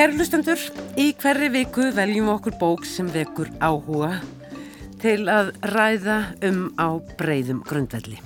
[0.00, 0.60] Kæri hlustendur,
[0.96, 4.14] í hverri viku veljum okkur bók sem vekur áhuga
[5.02, 6.14] til að ræða
[6.48, 8.16] um á breyðum grundvelli.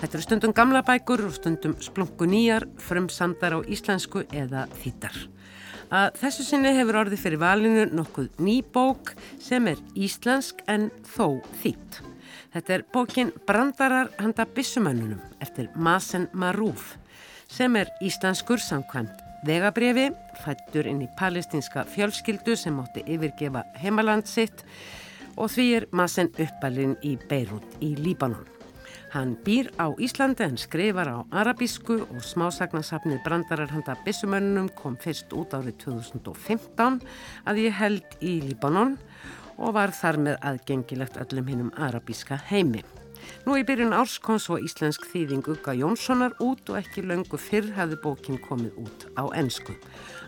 [0.00, 5.20] Þetta eru stundum gamla bækur og stundum splungu nýjar, frumsamdar á íslensku eða þýttar.
[5.92, 9.12] Að þessu sinni hefur orðið fyrir valinu nokkuð ný bók
[9.44, 12.00] sem er íslensk en þó þýtt.
[12.56, 16.94] Þetta er bókin Brandarar handa bissumönnunum eftir Masen Marúf
[17.44, 20.10] sem er íslenskur samkvæmt vegabriði,
[20.44, 24.64] fættur inn í palestinska fjölskyldu sem mótti yfirgefa heimaland sitt
[25.36, 28.46] og því er Masen uppalinn í Beirut í Líbanon.
[29.10, 35.34] Hann býr á Íslandi en skrifar á arabísku og smásagnasafnið brandarar handa bissumönnum kom fyrst
[35.34, 37.00] út árið 2015
[37.50, 38.94] að ég held í Líbanon
[39.58, 42.84] og var þar með aðgengilegt öllum hinnum arabíska heimi.
[43.46, 47.70] Nú í byrjun árs kom svo íslensk þýðing Ugga Jónssonar út og ekki löngu fyrr
[47.76, 49.76] hefði bókin komið út á ennsku.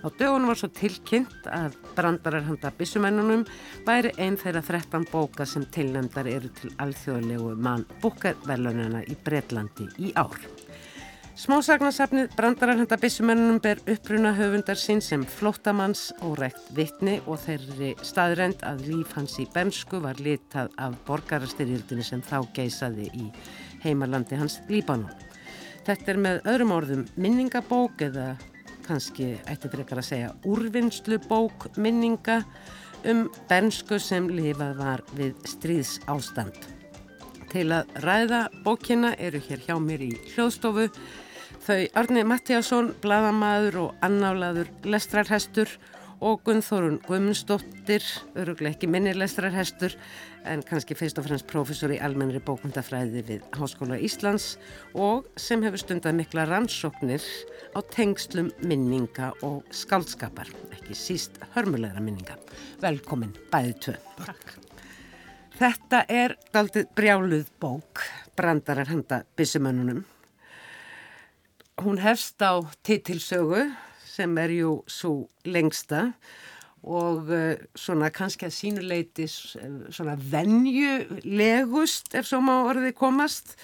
[0.02, 3.44] Á dögunum var svo tilkynnt að brandarar handa bissumennunum
[3.86, 10.14] væri einn þeirra 13 bóka sem tilnæmdar eru til alþjóðlegu mann búkaverlunina í Breitlandi í
[10.18, 10.40] ár.
[11.32, 18.60] Smásagnarsafnið Brandararhanda Bissumennunum ber uppruna höfundar sín sem flóttamanns og rekt vittni og þeirri staðrend
[18.68, 23.30] að líf hans í bernsku var litað af borgarastyrjildinu sem þá geisaði í
[23.80, 25.08] heimalandi hans Líbanu.
[25.86, 28.34] Þetta er með öðrum orðum minningabók eða
[28.84, 32.42] kannski ætti frekar að segja úrvinnslubók minninga
[33.08, 36.60] um bernsku sem lifað var við stríðs ástand.
[37.52, 40.86] Til að ræða bókina eru hér hjá mér í hljóðstofu
[41.62, 45.70] þau Arni Mattíasson, bladamadur og annálaður lestrarhestur
[46.22, 48.04] og Gunnþórun Guðmundsdóttir,
[48.38, 49.94] öruglega ekki minni lestrarhestur
[50.46, 54.56] en kannski fyrst og fremst profesor í almennri bókundafræði við Háskóla Íslands
[54.94, 57.26] og sem hefur stundað mikla rannsóknir
[57.74, 62.38] á tengslum minninga og skaldskapar, ekki síst hörmulegra minninga.
[62.82, 63.98] Velkomin, bæðið tvö.
[64.22, 64.56] Takk.
[65.58, 68.02] Þetta er daldið brjáluð bók,
[68.38, 70.02] brandarar handa bissumönnunum.
[71.80, 73.70] Hún hefst á titilsögu
[74.04, 76.12] sem er jú svo lengsta
[76.84, 83.56] og uh, svona kannski að sínuleiti svona venjulegust ef svo má orðið komast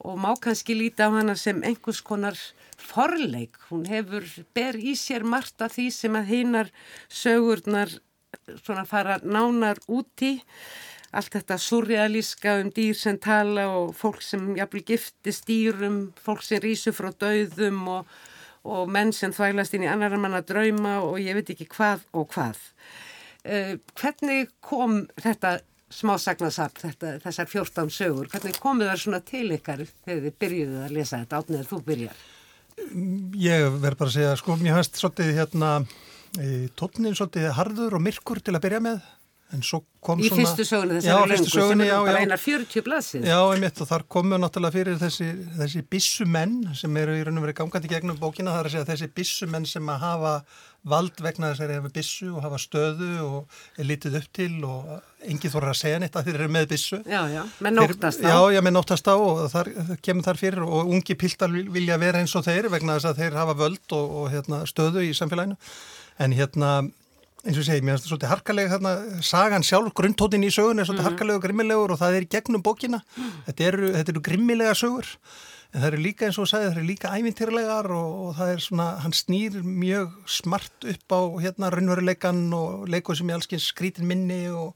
[0.00, 2.38] og má kannski líta á hana sem einhvers konar
[2.80, 3.60] forleik.
[3.68, 4.24] Hún hefur,
[4.56, 6.72] ber í sér margt af því sem að hinnar
[7.12, 7.92] sögurnar
[8.64, 10.38] svona fara nánar úti
[11.14, 16.62] allt þetta surrealíska um dýr sem tala og fólk sem jafnvel giftist dýrum, fólk sem
[16.62, 18.14] rýsu frá dauðum og,
[18.66, 22.28] og menn sem þvælast inn í annar manna drauma og ég veit ekki hvað og
[22.34, 22.60] hvað.
[23.44, 25.58] Uh, hvernig kom þetta
[25.94, 31.20] smásagnarsafn, þessar 14 sögur, hvernig komið það svona til ykkar þegar þið byrjuðu að lesa
[31.20, 32.24] þetta átnið að þú byrjar?
[33.38, 35.68] Ég verð bara að segja, sko, mér fannst svolítið hérna,
[36.80, 39.04] tónin svolítið harður og myrkur til að byrja með
[39.52, 40.40] en svo kom í svona...
[40.40, 43.26] Í fyrstu sögunu þessari löngu sem er bara einar 40 blassið.
[43.28, 47.46] Já, einmitt og þar komu náttúrulega fyrir þessi, þessi bissumenn sem eru í raun og
[47.46, 50.34] verið gangandi gegnum bókina, það er að segja þessi bissumenn sem að hafa
[50.84, 54.50] vald vegna þess að þeir hafa bissu og hafa stöðu og er litið upp til
[54.68, 54.90] og
[55.24, 56.98] engi þorra að segja neitt að þeir eru með bissu.
[57.08, 58.28] Já, já, með nóttast á.
[58.28, 59.70] Já, já, með nóttast á og þar
[60.04, 63.38] kemur þar fyrir og ungi piltar vilja vera eins og þeir vegna þess að þeir
[63.40, 65.56] hafa völd og, og hérna, stöðu í samfélaginu.
[66.20, 66.74] En hérna
[67.44, 68.92] eins og segi, mér finnst þetta svolítið harkalega þarna,
[69.24, 71.10] sagan sjálf, grundtótin í sögun er svolítið mm.
[71.10, 73.00] harkalega og grimmilegur og það er gegnum bókina
[73.48, 75.10] þetta eru, þetta eru grimmilega sögur
[75.74, 78.62] en það eru líka eins og sagði, það eru líka ævintýrlegar og, og það er
[78.64, 84.08] svona hann snýr mjög smart upp á hérna raunveruleikan og leikur sem ég alls skrítin
[84.08, 84.72] minni og,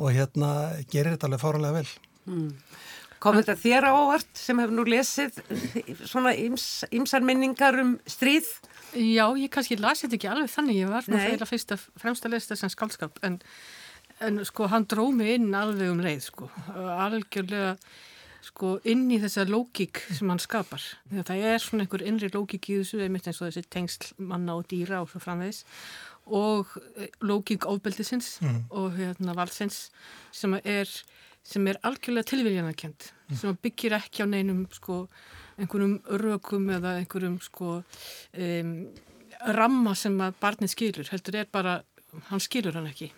[0.00, 1.92] og hérna gerir þetta alveg fáranlega vel
[2.26, 2.50] mm.
[3.22, 5.36] Kom þetta þér á óvart sem hefur nú lesið
[6.10, 8.48] svona ymsar minningar um stríð?
[8.92, 12.26] Já, ég kannski lasi þetta ekki alveg þannig, ég var svona þeirra fyrst að fremst
[12.26, 13.38] að lesa þetta sem skaldskap en,
[14.20, 17.76] en sko hann dróð mig inn alveg um leið sko, algjörlega
[18.42, 20.82] sko inn í þessa lógík sem hann skapar.
[21.12, 24.66] Það er svona einhver innri lógík í þessu, einmitt eins og þessi tengsl manna og
[24.70, 25.62] dýra og svo framvegis
[26.26, 28.58] og eh, lógík ofbeldisins mm.
[28.78, 29.88] og hérna valsins
[30.34, 30.90] sem er,
[31.42, 33.38] sem er algjörlega tilviljanarkend, mm.
[33.40, 35.06] sem byggir ekki á neinum sko
[35.62, 38.76] einhverjum rökum eða einhverjum sko um,
[39.56, 41.80] ramma sem að barnið skilur, heldur er bara
[42.28, 43.12] hann skilur hann ekki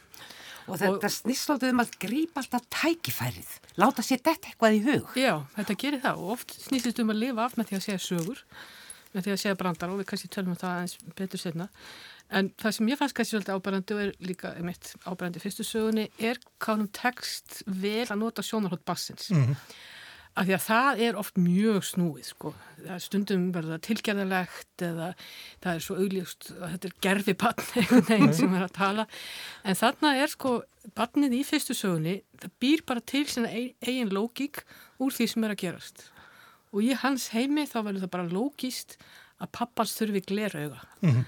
[0.71, 3.51] Og þetta snýst alltaf um að grípa alltaf tækifærið,
[3.81, 5.13] láta sér þetta eitthvað í hug.
[5.21, 7.85] Já, þetta gerir það og oft snýst þetta um að lifa af með því að
[7.85, 8.43] segja sögur,
[9.13, 11.69] með því að segja brandar og við kannski tölum um það eins betur setna.
[12.35, 16.07] En það sem ég fannst kannski svolítið ábærandi og er líka mitt ábærandi fyrstu sögunni
[16.17, 19.29] er hvað hún tekst vel að nota sjónarhótt bassins.
[19.35, 19.91] Mm -hmm
[20.35, 22.53] af því að það er oft mjög snúið sko.
[23.01, 25.11] stundum verður það tilgerðalegt eða
[25.63, 29.07] það er svo augljóst að þetta er gerfi bann einhvern veginn sem er að tala
[29.63, 30.57] en þarna er sko
[30.99, 34.65] bannið í fyrstu sögunni, það býr bara til sína eigin lógík
[35.01, 36.09] úr því sem er að gerast
[36.75, 38.99] og í hans heimi þá verður það bara lógíst
[39.39, 41.25] að pappans þurfi glerauga mm -hmm.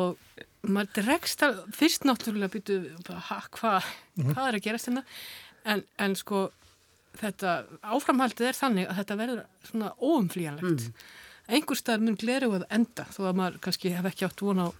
[0.00, 0.18] og
[0.66, 4.32] maður dregst að fyrst náttúrulega býtu hvað mm -hmm.
[4.32, 5.04] hva er að gerast hérna
[5.64, 6.48] en, en sko
[7.20, 11.08] þetta áframhaldið er þannig að þetta verður svona óumflíjanlegt mm.
[11.56, 14.70] einhver stað mun gleru að enda þó að maður kannski hef ekki átt vona á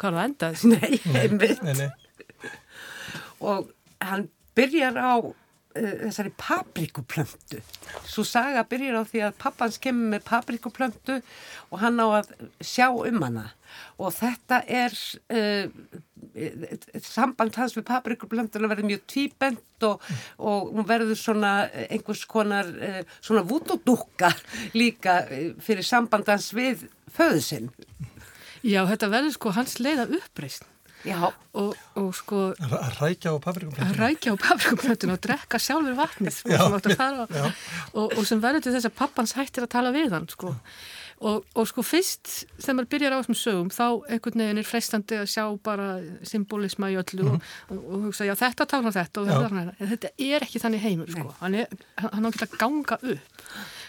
[0.00, 0.70] hvað það endaði.
[0.72, 1.60] Nei, einmitt.
[3.40, 3.70] og
[4.00, 4.26] hann
[4.56, 5.32] byrjar á uh,
[5.76, 7.62] þessari paprikuplöntu.
[8.08, 11.20] Svo saga byrjar á því að pappans kemur með paprikuplöntu
[11.70, 12.32] og hann á að
[12.64, 13.50] sjá um hana.
[14.00, 14.96] Og þetta er
[15.30, 16.00] uh,
[17.04, 20.02] samband hans við paprikuplöntuna verður mjög tvíbent og,
[20.38, 21.52] og hún verður svona
[21.86, 24.32] einhvers konar uh, svona vútudúkka
[24.76, 27.70] líka uh, fyrir samband hans við föðusinn.
[28.60, 30.68] Já, þetta verður sko hans leiða uppreist
[31.04, 31.30] Já.
[31.56, 36.34] Og, og sko að rækja á paprikuplöntuna að rækja á paprikuplöntuna og drekka sjálfur vatnið
[36.36, 37.22] sko, sem
[37.96, 40.52] og, og sem verður til þess að pappans hættir að tala við hann sko
[41.20, 42.30] Og, og sko fyrst
[42.62, 45.88] þegar maður byrjar á þessum sögum þá einhvern veginn er freistandi að sjá bara
[46.24, 47.50] symbolisma í öllu mm -hmm.
[47.74, 51.34] og, og, hugsa já þetta tánar þetta og þetta, þetta er ekki þannig heimur sko.
[51.42, 51.68] hann, er,
[52.00, 53.44] hann á ekki að ganga upp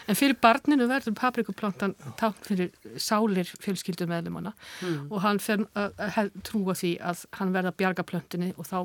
[0.07, 5.07] en fyrir barninu verður paprikuplantan tátt fyrir sálir fjölskyldu meðlum hana mm.
[5.11, 8.77] og hann fer að trúa því að hann verða bjarga plöntinni og þá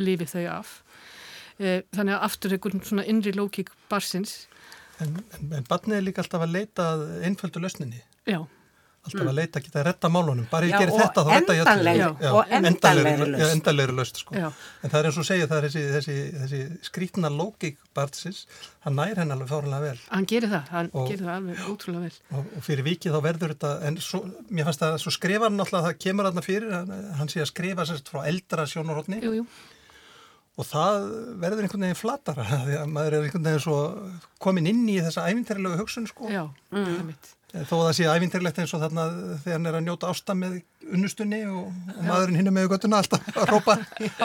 [0.00, 0.72] lifi þau af
[1.58, 4.46] e, þannig að aftur einhvern svona innri lókík barsins
[5.02, 6.90] En, en, en barnið er líka alltaf að leita
[7.26, 8.02] einföldu lausninni.
[8.28, 8.42] Já.
[9.02, 10.44] Alltaf að leita, geta að retta málunum.
[10.46, 12.02] Bara ég gerir þetta, þá retta ég allir.
[12.28, 13.40] Og endanlegri löst.
[13.40, 14.36] Já, endanlegri löst, sko.
[14.38, 14.44] Já.
[14.78, 18.44] En það er eins og segja, það er þessi, þessi, þessi skrítna lógík barnsins,
[18.86, 20.06] hann nær henn alveg fáranlega vel.
[20.12, 22.20] Hann gerir það, hann og, gerir það alveg útrúlega vel.
[22.30, 24.22] Og, og fyrir vikið þá verður þetta, en svo,
[24.54, 27.50] mér fannst að svo skrifa hann alltaf, það kemur hann fyrir, hann, hann sé að
[27.50, 29.18] skrifa sérst frá eldra sjónurhóttni.
[29.26, 29.50] Jú, jú
[30.60, 31.04] og það
[31.40, 33.78] verður einhvern veginn flatara því að maður er einhvern veginn svo
[34.42, 36.28] komin inn í þessa ævinterlegu hugsun sko.
[36.32, 36.82] Já, mm.
[36.82, 37.32] það er mitt.
[37.52, 39.02] Þó að það sé ævinterlegt eins og þarna
[39.42, 40.54] þegar hann er að njóta ásta með
[40.88, 43.74] unnustunni og, og maðurinn hinn er með göttuna alltaf að rópa.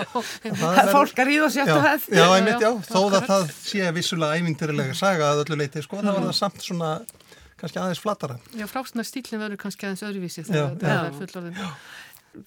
[0.62, 2.08] það er fólk að ríða það.
[2.08, 6.16] Já, einmitt, já, þó að það sé vissulega ævinterlega saga að öllu leiti, sko, það
[6.16, 6.94] var það samt svona
[7.60, 8.40] kannski aðeins flatara.
[8.56, 11.62] Já, frásna stílinn verður kannski aðeins öðruvísi þegar það er fullorðin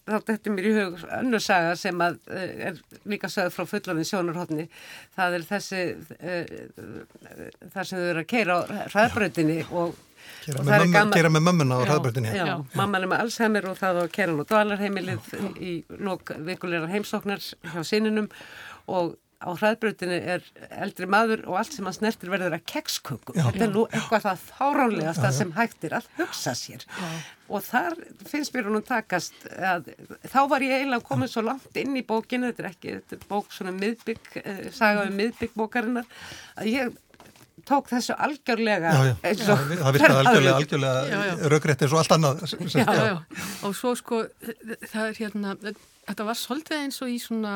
[0.08, 4.08] þá þetta mér í hug önnur saga sem að uh, er líka sagð frá fullorinn
[4.08, 4.68] sjónarhóttni
[5.16, 5.82] það er þessi
[6.18, 6.54] uh,
[7.74, 8.60] þar sem þau eru að keira á
[8.94, 9.98] hraðbröðinni og
[10.40, 11.82] Kera með, mömmu, kera með mömmuna á
[12.36, 12.52] já.
[12.76, 16.92] mamman er með Alzheimer og það á að kera hann á dvalarheimilið í lók vikulegar
[16.92, 18.28] heimsóknar hjá sininum
[18.88, 20.44] og á hraðbröðinu er
[20.84, 23.38] eldri maður og allt sem hann snertir verður að kekskökum.
[23.38, 26.84] Þetta er nú eitthvað það þáránlegast að sem hægtir að hugsa sér.
[26.84, 27.10] Já.
[27.50, 27.96] Og þar
[28.28, 29.88] finnst mér hún takast að
[30.28, 33.28] þá var ég eiginlega komið svo langt inn í bókinu, þetta er ekki, þetta er
[33.32, 36.10] bók svona miðbygg, eh, saga um miðbyggbókarinnar,
[36.60, 36.98] að ég
[37.66, 39.14] tók þessu algjörlega já, já.
[39.36, 42.44] Já, það virkaði algjörlega, algjörlega raugrætt eins og allt annað
[43.68, 44.20] og svo sko
[44.90, 47.54] það er hérna þetta var svolítið eins og í svona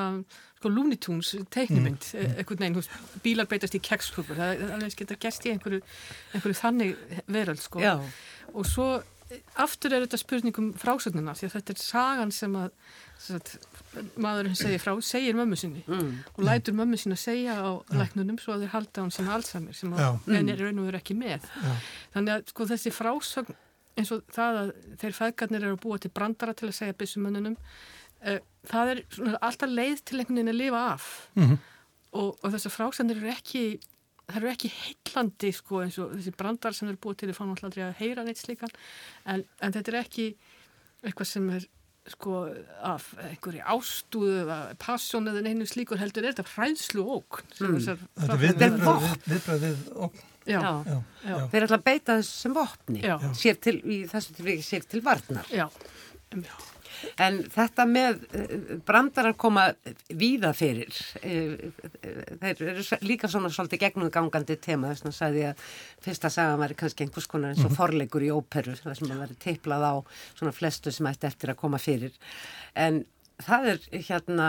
[0.64, 2.21] sko Looney Tunes teiknumind mm.
[2.21, 5.83] Eh, einhvern veginn, bílar beitast í keksklubur það er alveg geta gæst í einhverju,
[6.33, 6.94] einhverju þannig
[7.28, 7.99] veröld sko Já.
[8.54, 12.71] og svo eh, aftur er þetta spurningum frásögnuna því að þetta er sagan sem að
[13.25, 13.56] sagt,
[14.21, 16.14] maðurinn segir frá, segir mömmu sinni mm.
[16.35, 17.99] og lætur mömmu sinni að segja á ja.
[18.00, 19.92] læknunum svo að þeir halda hann sem Alzheimer sem
[20.30, 21.76] henn er raun og veru ekki með Já.
[22.16, 23.61] þannig að sko þessi frásögn
[23.94, 24.71] eins og það að
[25.02, 27.54] þeir fæðgarnir eru að búa til brandara til að segja byssumönnunum
[28.25, 28.40] Eh,
[28.71, 29.02] það er
[29.40, 31.09] alltaf leið til einhvern veginn að lifa af.
[31.35, 31.59] Mm -hmm.
[32.12, 33.64] og, og þessar frásendir eru ekki
[34.25, 37.45] það eru ekki heillandi sko eins og þessi brandar sem eru búið til að fá
[37.45, 38.73] náttúrulega aldrei að heyra neitt slíkan.
[39.26, 40.37] En, en þetta er ekki
[41.04, 41.66] eitthvað sem er
[42.12, 42.54] sko
[42.85, 47.78] af einhverju ástúðu eða passjón eða neinu slíkur heldur er þetta hræðslu óg mm.
[47.81, 51.37] Þetta er viðbröð við óg Já, já, já.
[51.49, 53.00] Þeir er alltaf að beita þessu sem vopni
[53.40, 55.49] sér til, í þessu tilvíki sér til varnar.
[55.49, 55.64] Já,
[56.28, 56.74] þetta
[57.25, 58.55] En þetta með eh,
[58.87, 59.67] brandar að koma
[60.09, 61.71] víða fyrir, eh,
[62.43, 65.65] þeir eru líka svona svolítið gegnum gangandi tema þess að sagði að
[66.05, 67.79] fyrsta saga var kannski einhvers konar eins og mhm.
[67.81, 69.95] forleikur í óperu þar sem að verið tiplað á
[70.35, 72.15] svona flestu sem ætti eftir að koma fyrir.
[72.75, 73.05] En
[73.43, 74.49] það er hérna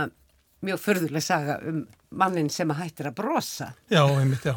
[0.65, 1.85] mjög förðuleg saga um
[2.19, 3.69] mannin sem að hættir að brosa.
[3.91, 4.55] Já, einmitt, já.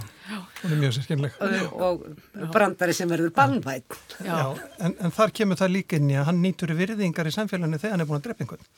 [0.61, 1.39] Það er mjög sérskynleg.
[1.75, 3.97] Og, og brandari sem verður bannvætt.
[4.21, 7.35] Já, já en, en þar kemur það líka inn í að hann nýtur virðingar í
[7.35, 8.71] samfélaginu þegar hann er búin að drepa einhvern.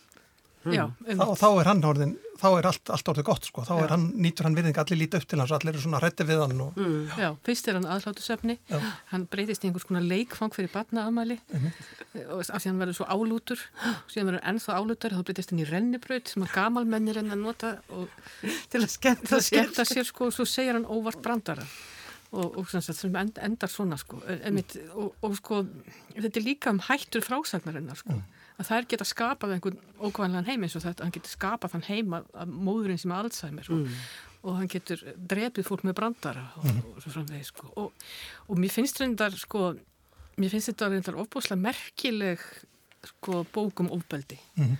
[0.68, 0.82] Já,
[1.16, 4.02] þá, þá er hann orðin, þá er allt, allt orðið gott sko, þá er hann,
[4.20, 6.74] nýtur hann virðing allir lítið upp til hans, allir eru svona hrætti við hann og...
[6.76, 6.98] mm.
[7.16, 8.58] Já, fyrst er hann aðhlátusöfni
[9.08, 13.62] hann breytist í einhvers konar leikfang fyrir batnaafmæli og af því hann verður svo álútur
[14.12, 17.72] síðan verður ennþá álútur, þá breytist hann í rennibraut sem að gamalmennir enn að nota
[17.96, 18.12] og
[18.68, 21.64] til að skemmta skemmta sér sko og svo segir hann óvart brandara.
[22.30, 24.20] Og, og sagt, sem end, endar svona sko.
[24.30, 25.64] Einmitt, og, og sko
[26.14, 28.14] þetta er líka um hættur frásagnarinnar sko.
[28.20, 28.39] Mm.
[28.60, 32.16] Að þær geta skapað einhvern ókvæmlegan heim eins og þetta, hann getur skapað þann heim
[32.18, 33.86] af móðurinn sem er Alzheimer mm.
[33.86, 37.70] og, og hann getur drefið fólk með brandara og svo framvegið sko.
[37.80, 39.70] Og mér finnst reyndar sko
[40.40, 42.44] mér finnst þetta reyndar ofbúslega merkileg
[43.14, 44.38] sko bókum ofbeldi.
[44.60, 44.78] Mm.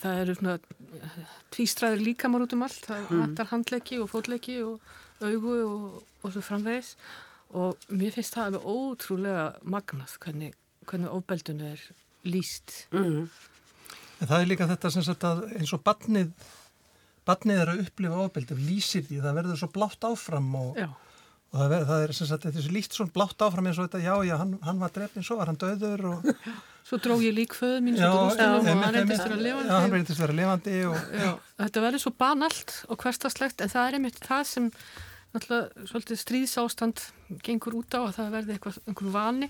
[0.00, 0.56] það eru svona
[1.54, 2.86] tvístræðir líkamar út um allt.
[2.86, 6.94] Það vantar handleggi og fótleggi og augu og, og svo framvegis.
[7.56, 11.84] Og mér finnst það alveg ótrúlega magnað hvernig, hvernig ofbeldunum er
[12.28, 13.24] líst mm.
[14.16, 16.30] En það er líka þetta sem sagt að eins og badnið
[17.26, 21.68] badnið er að upplifa ofbeldi lýsir því, það verður svo blátt áfram og, og það,
[21.72, 24.36] ver, það er sem sagt þessi líkt svona blátt áfram eins og þetta já, já,
[24.40, 26.32] hann, hann var drefnin, svo var hann döður og
[26.86, 29.70] Svo dró ég lík föðu mín já, og hann reyndist vera levandi.
[29.72, 30.74] Já, hann reyndist vera levandi.
[30.86, 31.00] Og...
[31.18, 31.32] Já,
[31.64, 34.68] þetta verður svo banalt og hverstaslegt en það er einmitt það sem
[35.34, 37.04] náttúrulega svolítið stríðsástand
[37.44, 39.48] gengur út á að það verði eitthvað, einhvern vani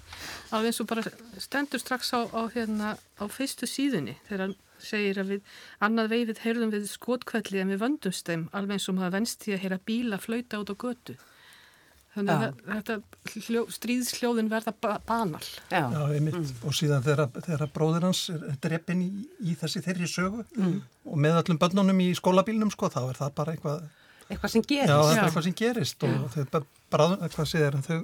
[0.50, 1.04] af eins og bara
[1.42, 5.54] stendur strax á, á, hérna, á fyrstu síðunni þegar hann segir að við
[5.84, 9.56] annað veifið heyrðum við skotkvelli en við vöndumst þeim alveg eins og maður venst því
[9.56, 11.16] að heyra bíla flauta út á götu.
[12.16, 12.52] Þannig að ja.
[12.70, 15.42] þetta hljó, stríðsljóðin verða ba banal.
[15.68, 16.38] Já, Já einmitt.
[16.38, 16.62] Mm.
[16.64, 19.10] Og síðan þegar, þegar bróður hans er dreppin í,
[19.44, 20.78] í þessi þeirri sögu mm.
[21.12, 23.86] og með öllum börnunum í skólabílnum, sko, þá er það bara eitthvað...
[24.26, 24.90] Eitthvað sem gerist.
[24.90, 27.98] Já, það er eitthvað sem gerist og þau bráðum, hvað séður, þau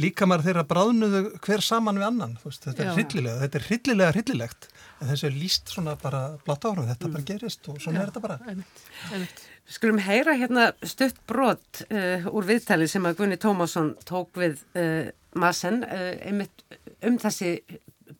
[0.00, 2.34] líka maður þeirra bráðnuðu hver saman við annan.
[2.42, 4.68] Veist, þetta er hryllilega, þetta er hryllilega hrylligilegt.
[4.98, 7.16] En þessu er líst svona bara blátt árum, þetta mm.
[7.16, 8.38] bara gerist og svona Já, er þetta bara.
[8.48, 9.44] Einmitt, einmitt.
[9.62, 14.64] Við skulum heyra hérna stutt brot uh, úr viðtali sem að Gunni Tómasson tók við
[14.80, 16.64] uh, Massen uh, einmitt
[17.04, 17.58] um þessi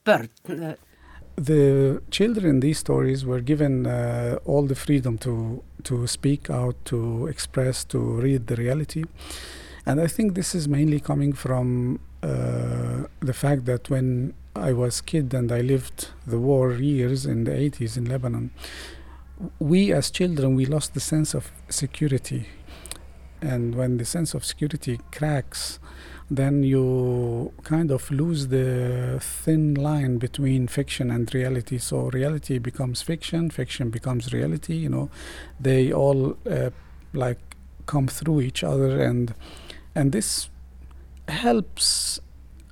[0.06, 0.30] börn.
[1.40, 3.87] The children in these stories were given
[4.44, 9.05] all the freedom to, to speak out, to express, to read the reality.
[9.85, 15.01] And I think this is mainly coming from uh, the fact that when I was
[15.01, 18.51] kid and I lived the war years in the 80s in Lebanon,
[19.59, 22.47] we as children we lost the sense of security
[23.41, 25.81] and when the sense of security cracks
[26.37, 31.79] then you kind of lose the thin line between fiction and reality.
[31.79, 35.11] So reality becomes fiction fiction becomes reality you know.
[35.61, 36.71] They all uh,
[37.12, 37.39] like
[37.87, 39.35] come through each other and
[39.95, 40.49] and this
[41.29, 42.21] helps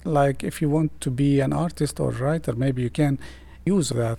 [0.04, 3.18] like if you want to be an artist or writer maybe you can
[3.64, 4.18] use that.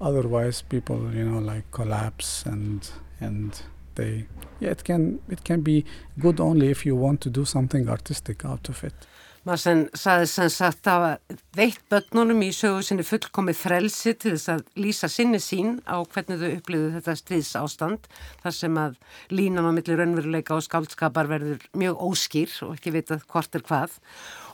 [0.00, 2.90] Otherwise people you know like collapse and
[3.20, 3.62] and
[3.96, 4.26] they
[4.60, 5.84] yeah it can it can be
[6.20, 8.94] good only if you want to do something artistic out of it.
[9.46, 11.04] Marsen saði sem sagt að
[11.54, 16.40] veitt börnunum í sögu sinni fullkomið frelsi til þess að lýsa sinni sín á hvernig
[16.40, 18.08] þau upplýðu þetta stríðs ástand
[18.42, 18.96] þar sem að
[19.30, 23.94] línan á milli raunveruleika og skáldskapar verður mjög óskýr og ekki vitað hvort er hvað.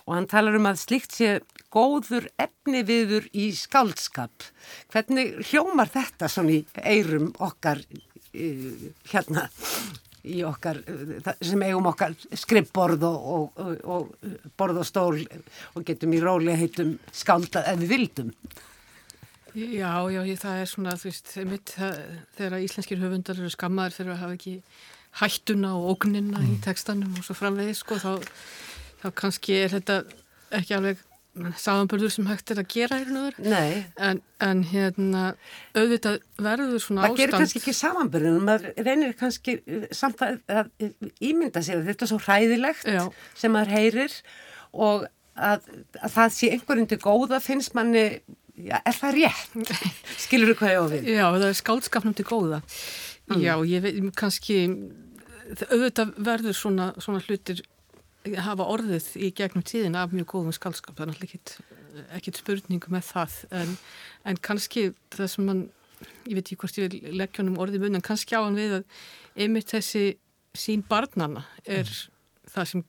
[0.05, 1.33] Og hann talar um að slikt sé
[1.73, 4.45] góður efni viður í skáldskap.
[4.93, 7.81] Hvernig hljómar þetta svona í eirum okkar
[8.33, 9.47] hérna
[10.23, 10.79] í okkar,
[11.43, 14.13] sem eigum okkar skrippborð og, og, og,
[14.59, 15.19] borð og stól
[15.75, 18.33] og getum í róli heitum skáldað ef við vildum.
[19.53, 24.23] Já, já, það er svona, þú veist, mitt þegar íslenskir höfundar eru skammaður fyrir að
[24.23, 24.55] hafa ekki
[25.21, 26.53] hættuna og ógnina mm.
[26.55, 28.15] í tekstanum og svo framvegið, sko, þá
[29.03, 30.03] þá kannski er þetta
[30.55, 31.03] ekki alveg
[31.57, 35.23] samanbörður sem hægt er að gera en, en hérna
[35.73, 40.43] auðvitað verður svona ástand Það gerir kannski ekki samanbörður maður reynir kannski eh, samt að,
[40.53, 40.69] að
[41.25, 43.03] ímynda sig að þetta er svo hræðilegt Já.
[43.39, 44.19] sem maður heyrir
[44.73, 45.67] og að,
[46.03, 48.07] að það sé einhverjum til góða finnst manni
[48.53, 49.71] Já, er það rétt?
[50.23, 51.07] Skilur þú hvað ég á við?
[51.09, 52.59] Já, það er skálskapnum til góða.
[53.31, 53.39] Mm.
[53.41, 54.59] Já, ég veit, kannski,
[55.71, 57.63] auðvitað verður svona, svona hlutir
[58.47, 63.07] hafa orðið í gegnum tíðin af mjög góðum skaldskap, það er náttúrulega ekkit spurningu með
[63.11, 63.77] það en,
[64.29, 65.63] en kannski það sem mann
[66.27, 68.79] ég veit ekki hvort ég vil leggja honum orðið mun en kannski á hann við
[68.81, 69.01] að
[69.45, 70.05] einmitt þessi
[70.59, 72.13] sín barnana er mm.
[72.53, 72.85] það sem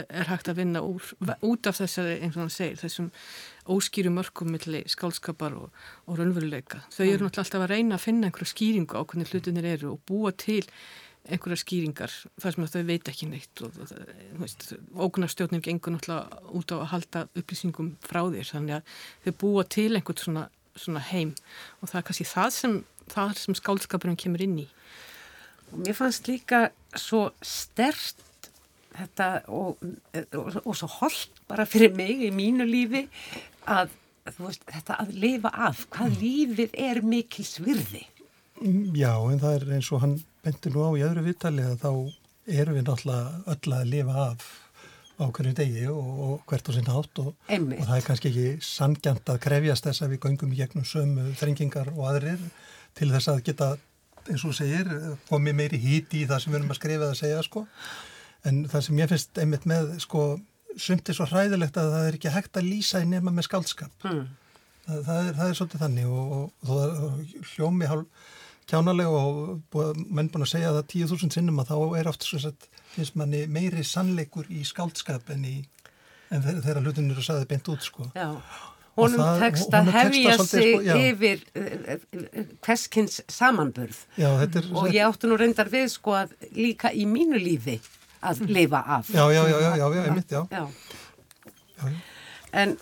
[0.00, 1.04] er hægt að vinna úr,
[1.44, 3.10] út af þessari eins og hann segir, þessum
[3.70, 6.80] óskýru mörgum millir skálskapar og, og raunveruleika.
[6.88, 7.26] Þau eru mm.
[7.26, 10.64] náttúrulega alltaf að reyna að finna einhverja skýringu á hvernig hlutinir eru og búa til
[11.28, 13.76] einhverja skýringar þar sem þau veit ekki neitt og
[15.06, 19.92] ógunarstjórnum gengur náttúrulega út á að halda upplýsingum frá þér þannig að þau búa til
[19.94, 20.48] einhvern svona
[20.78, 21.32] svona heim
[21.80, 22.76] og það er kannski það sem,
[23.40, 24.68] sem skálskapurinn kemur inn í.
[25.72, 28.28] Og mér fannst líka svo stert
[28.92, 33.06] þetta og, og, og svo holdt bara fyrir mig í mínu lífi
[33.68, 33.92] að
[34.38, 38.04] veist, þetta að lifa af, hvað lífið er mikil svirði.
[38.62, 41.90] Já, en það er eins og hann benti nú á í öðru vittali að þá
[42.58, 44.44] erum við náttúrulega öll að lifa af
[45.22, 48.46] á hverju degi og, og hvert á sinna átt og, og það er kannski ekki
[48.66, 52.42] sangjant að krefjast þess að við göngum í gegnum sömu þrengingar og aðrir
[52.98, 53.68] til þess að geta,
[54.28, 54.90] eins og segir,
[55.28, 57.64] komið meiri híti í það sem við erum að skrifa að segja sko.
[58.48, 60.26] En það sem ég finnst einmitt með sko,
[60.76, 64.08] sumt er svo hræðilegt að það er ekki hægt að lýsa í nema með skaldskap.
[64.08, 64.22] Mm.
[64.82, 68.30] Það, það, er, það er svolítið þannig og, og, og hljómi hálf
[68.72, 72.68] kjánalega og menn búin að segja það tíu þúsund sinnum að þá er oft sagt,
[72.94, 75.56] finnst manni meiri sannleikur í skáldskap en, í,
[76.32, 78.08] en þeirra hlutinir að sagði beint út sko.
[78.16, 78.28] Já.
[78.92, 81.44] Honum tekst að hefja sig sko, yfir
[82.60, 87.06] hverskins uh, samanburð já, er, og ég áttu nú reyndar við sko að líka í
[87.08, 87.78] mínu lífi
[88.22, 89.08] að lifa af.
[89.08, 90.44] Já, já, já, já, já, ég mitt, já.
[90.52, 91.88] já.
[92.52, 92.76] En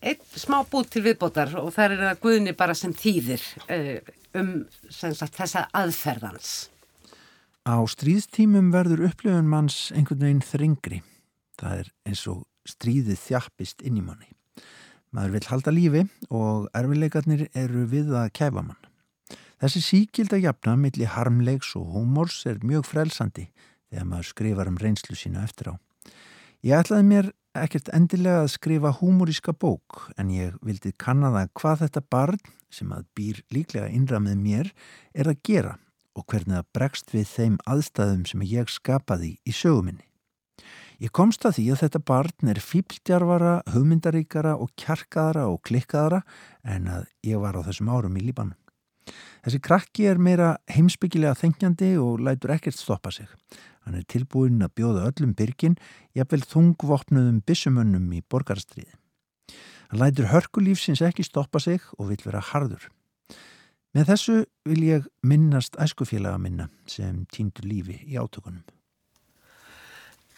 [0.00, 4.50] einn smá bút til viðbótar og það er að Guðni bara sem þýðir uh, um
[4.90, 6.70] sagt, þessa aðferðans.
[7.66, 11.02] Á stríðstímum verður upplifun manns einhvern veginn þringri.
[11.58, 14.30] Það er eins og stríðið þjappist inn í manni.
[15.14, 16.02] Maður vil halda lífi
[16.34, 18.82] og erfileikarnir eru við að kæfa mann.
[19.62, 23.46] Þessi síkilda jafna millir harmlegs og hómors er mjög frelsandi
[23.88, 25.74] þegar maður skrifar um reynslu sína eftir á.
[26.66, 27.30] Ég ætlaði mér
[27.64, 32.40] ekkert endilega að skrifa húmoríska bók en ég vildi kannada hvað þetta barn
[32.72, 34.72] sem að býr líklega innra með mér
[35.14, 35.76] er að gera
[36.16, 40.06] og hvernig það bregst við þeim aðstæðum sem ég skapaði í söguminni.
[40.96, 46.22] Ég komst að því að þetta barn er fíldjarvara, hugmyndaríkara og kjarkaðara og klikkaðara
[46.64, 48.56] en að ég var á þessum árum í Líbanu.
[49.44, 53.28] Þessi krakki er meira heimsbyggilega þengjandi og lætur ekkert stoppa sig.
[53.86, 55.76] Hann er tilbúin að bjóða öllum byrgin,
[56.18, 58.96] jafnvel þungvopnuðum bissumönnum í borgarstríði.
[59.92, 62.88] Hann lætur hörkulífsins ekki stoppa sig og vil vera hardur.
[63.94, 68.64] Með þessu vil ég minnast æskufélaga minna sem týndur lífi í átökunum.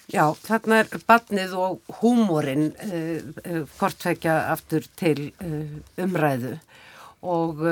[0.08, 6.54] Já, þarna er barnið og húmórin eh, uh, eh, aftur til uh, umræðu
[7.20, 7.64] og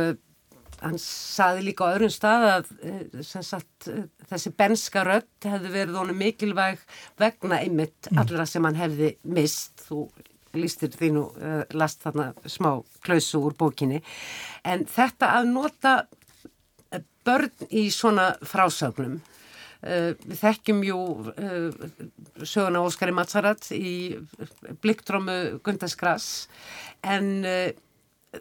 [0.82, 6.00] hann saði líka á öðrum stað að eh, sagt, eh, þessi benska rödd hefði verið
[6.00, 6.82] honum mikilvæg
[7.20, 8.20] vegna einmitt mm.
[8.22, 10.06] allra sem hann hefði mist þú
[10.56, 12.70] lístir þínu uh, last þarna smá
[13.04, 13.98] klausu úr bókinni.
[14.64, 15.96] En þetta að nota
[17.26, 19.18] börn í svona frásögnum
[19.82, 21.00] við þekkjum jú
[22.40, 24.16] söguna Óskari Matsarat í
[24.80, 26.46] Bliktrómu Gundarsgras
[27.04, 27.44] en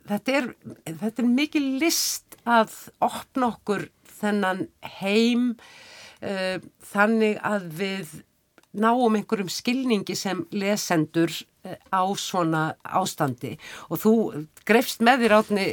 [0.10, 0.48] þetta er,
[0.86, 3.88] þetta er mikil list að opna okkur
[4.20, 4.66] þennan
[5.00, 5.54] heim
[6.22, 6.58] uh,
[6.92, 8.16] þannig að við
[8.76, 13.56] náum einhverjum skilningi sem lesendur uh, á svona ástandi.
[13.90, 14.14] Og þú
[14.68, 15.66] greifst með þér átni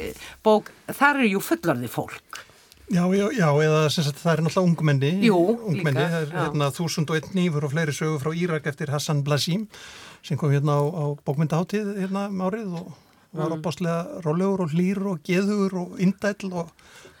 [0.45, 2.43] bók, þar er ju fullarði fólk.
[2.91, 6.67] Já, já, já, eða sagt, það er náttúrulega ungmenni, Jú, ungmenni, líka, það er hérna,
[6.75, 9.63] þúsund og einn nýfur og fleiri sögur frá Írak eftir Hassan Blasim
[10.23, 12.91] sem kom hérna á, á bókmyndaháttíð hérna um árið og
[13.33, 13.57] var mm.
[13.57, 16.71] opáslega rólegur og hlýr og geður og indæll og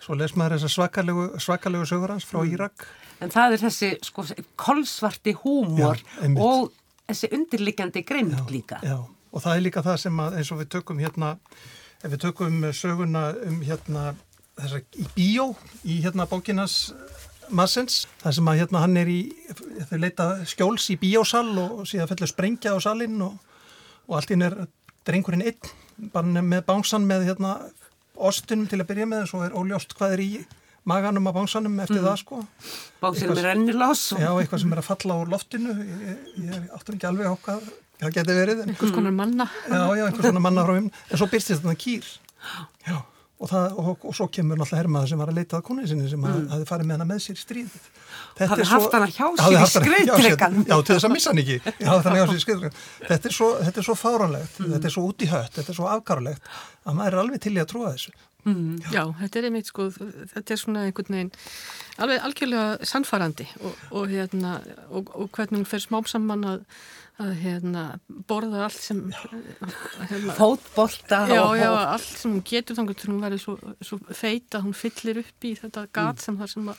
[0.03, 2.53] svo les maður þessa svakalegu, svakalegu sögur hans frá mm.
[2.53, 2.85] Írak.
[3.23, 4.25] En það er þessi sko
[4.59, 6.73] kolsvarti húmor já, og
[7.07, 8.81] þessi undirliggjandi greimt líka.
[8.85, 11.33] Já, og það er líka það sem að eins og við tökum hérna,
[12.03, 14.13] ef við tökum söguna um hérna
[14.59, 16.93] þessa í bíó í hérna bókinas
[17.53, 19.19] Massens, það sem að hérna hann er í,
[19.89, 23.35] þau leita skjóls í bíósal og síðan fellur sprengja á salin og,
[24.07, 24.55] og allt inn er
[25.05, 25.73] drengurinn einn
[26.13, 27.53] bara með bánsan með hérna
[28.13, 30.31] ostunum til að byrja með og svo er óljóst hvað er í
[30.89, 32.09] maganum á bánsanum eftir mm.
[32.09, 32.41] það sko.
[33.03, 35.77] Bánsanum er ennilás Já, eitthvað sem er að falla úr loftinu.
[35.87, 37.71] Ég, ég áttur ekki alveg hvað
[38.03, 39.47] það geti verið Einhvers konar manna.
[39.69, 42.13] Já, já, einhvers konar manna frá him en svo byrstist þetta kýr.
[42.89, 42.97] Já
[43.39, 46.09] og, það, og, og svo kemur náttúrulega hermaður sem var að leita að konið sinni
[46.11, 46.49] sem mm.
[46.53, 47.87] hafði farið með hana með sér í stríðið
[48.39, 51.57] hafði haft hana hjá sér í skreitrekan já, til þess að missa hann ekki.
[53.07, 54.59] Þetta er svo, svo fáránlegt.
[54.59, 54.75] Mm.
[54.75, 57.55] þetta er svo út í hött, þetta er svo afkarlegt að maður er alveg til
[57.55, 58.15] í að trúa þessu.
[58.43, 58.89] Mm, já.
[58.91, 59.85] já, þetta er einmitt sko,
[60.33, 61.29] þetta er svona einhvern veginn
[62.03, 64.57] alveg algjörlega sannfærandi og, og, hérna,
[64.89, 66.65] og, og hvernig hún fer smámsamman að,
[67.21, 67.83] að hérna,
[68.29, 73.43] borða allt sem hérna, fótbolta já, já, allt sem hún getur þannig að hún verður
[73.43, 76.23] svo, svo feit að hún fyllir upp í þetta gat mm.
[76.25, 76.71] sem það sem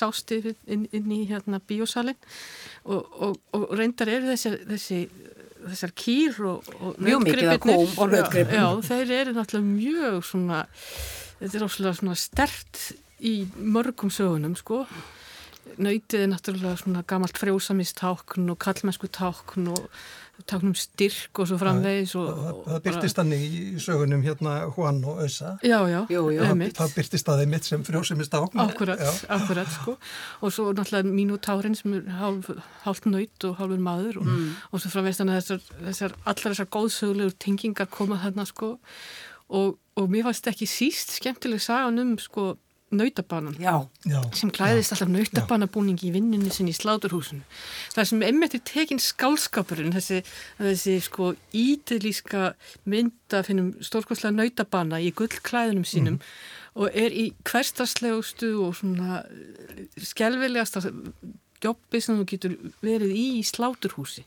[0.00, 2.16] sást inn, inn í hérna bíósalinn
[2.88, 5.00] og reyndar eru þessi, þessi
[5.68, 6.98] þessar kýr og, og
[8.00, 8.14] og.
[8.14, 10.62] Já, já, þeir eru náttúrulega mjög svona,
[11.40, 12.82] þetta er óslulega svona stert
[13.24, 14.82] í mörgum sögunum, sko.
[15.78, 19.88] Nautið er náttúrulega svona gamalt frjósamistákn og kallmennsku tákn og
[20.50, 24.98] táknum styrk og svo framvegis og, Það, og það byrtist þannig í sögunum hérna Juan
[25.06, 25.52] og Ösa.
[25.62, 26.40] Já, já, Jú, jú.
[26.42, 26.74] Það, einmitt.
[26.80, 28.62] það byrtist það einmitt sem frjósimist ákn.
[28.64, 29.04] Akkurat,
[29.36, 29.94] akkurat sko
[30.40, 32.50] og svo náttúrulega mínútárin sem er hálf,
[32.82, 34.32] hálft nöyt og hálfur maður og,
[34.72, 38.74] og svo framveist þannig að þessar, þessar, allar þessar góðsögulegur tengingar koma þarna sko
[39.54, 42.56] og, og mér fannst ekki síst skemmtileg sagan um sko
[42.94, 43.56] nautabanan.
[43.58, 47.44] Já, Já, sem klæðist alltaf nautabanabúningi í vinnunni sinni í sláturhúsinu.
[47.94, 50.20] Það sem einmitt er tekinn skálskapurinn, þessi,
[50.60, 52.52] þessi sko ítilíska
[52.90, 56.20] mynda finnum stórkostlega nautabana í gullklæðunum sínum
[56.74, 59.22] og er í hverstarslegustu og svona
[60.02, 60.82] skelvilegasta
[61.64, 64.24] jobbi sem þú getur verið í sláturhúsi.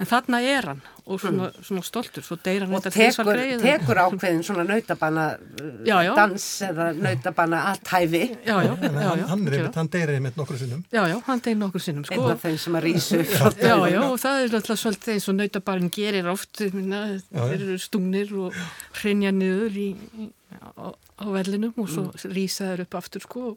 [0.00, 5.26] En þarna er hann og svona, svona stoltur, svo og tekur, tekur ákveðin svona nautabanna
[5.90, 6.12] Já, já.
[6.16, 10.58] dans eða nautabanna aðtæfi Já, já, en já, hann, er einmitt, hann deyri einmitt nokkru
[10.58, 10.84] sinnum.
[10.92, 12.16] Já, já, hann deyr nokkur sinnum, sko.
[12.16, 12.88] einn af þeim sem að
[13.34, 17.02] frá Já, já, og það er alltaf svolítið eins og nautabarinn gerir oft, minna,
[17.34, 18.56] þeir eru stungnir og
[19.02, 19.90] hrinja niður í,
[20.24, 22.32] í, á, á vellinum og svo mm.
[22.34, 23.52] rýsa þeir upp aftur, sko,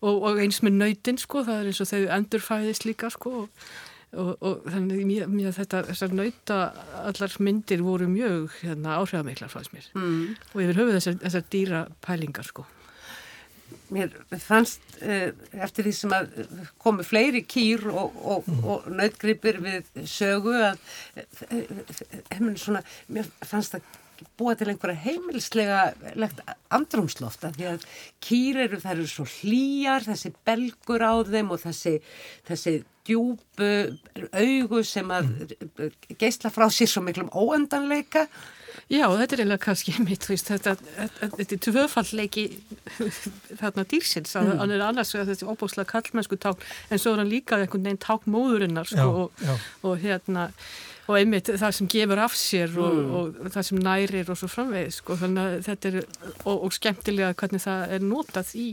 [0.00, 3.46] og, og eins með nautin, sko, það er eins og þau endurfæðist líka, sko,
[4.10, 6.58] og, og, þannig mér, mér þetta, þessar nauta,
[7.04, 10.36] allar myndir voru mjög, hérna, áhrifamiklar fannst mér, Mm.
[10.52, 12.66] og yfir höfuð þessar, þessar dýra pælingar, sko.
[13.90, 15.30] Mér fannst uh,
[15.62, 16.28] eftir því sem að
[16.78, 20.78] komu fleiri kýr og, og, og nautgripir við sögu að
[21.50, 23.98] uh, svona, mér fannst það
[24.40, 25.80] búa til einhverja heimilslega
[26.20, 26.40] legt
[26.74, 27.84] andrumsloft af því að
[28.24, 31.98] kýr eru, þær eru svo hlýjar þessi belgur á þeim og þessi,
[32.48, 33.70] þessi djúbu
[34.36, 35.54] augu sem að
[36.20, 38.26] geisla frá sér svo miklum óendanleika.
[38.90, 42.44] Já, þetta er eiginlega kannski mitt, veist, þetta, þetta, þetta er tvöfallleiki
[43.60, 47.30] þarna dýrsins, að hann er annars vegar þessi óbúslega kallmennsku ták, en svo er hann
[47.32, 49.56] líka einhvern veginn ták móðurinnar, sko, Já, og, já.
[49.86, 50.46] og hérna,
[51.10, 53.14] og einmitt það sem gefur af sér og, Mm.
[53.18, 55.96] og það sem nærir og svo framvegis, sko, þannig að þetta er,
[56.44, 58.66] og, og skemmtilega hvernig það er notað í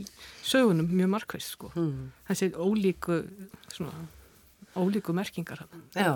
[0.46, 2.12] sögunum mjög markveist, sko, mm.
[2.30, 3.18] þessi ólíku,
[3.74, 4.06] svona,
[4.78, 5.82] ólíku merkingar hann.
[5.98, 6.12] Já,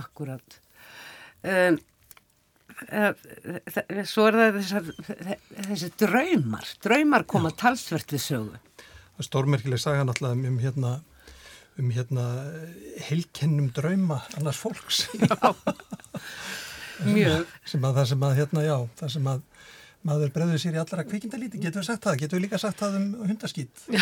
[0.00, 0.58] akkurat.
[1.46, 1.78] Um,
[4.08, 4.90] svo er það þessar,
[5.68, 6.66] þessi draumar.
[6.82, 8.60] Draumar koma talsvert við sögu.
[9.20, 10.92] Er stórmerkileg saga náttúrulega um hérna
[11.78, 12.24] um hérna
[13.06, 15.06] heilkennum drauma annars fólks.
[17.00, 17.46] Mjög.
[17.64, 19.38] sem að það sem að hérna já það sem að
[20.06, 22.94] maður bregður sér í allra kvikindalíti getur við sagt það, getur við líka sagt það
[22.96, 23.74] um hundaskýt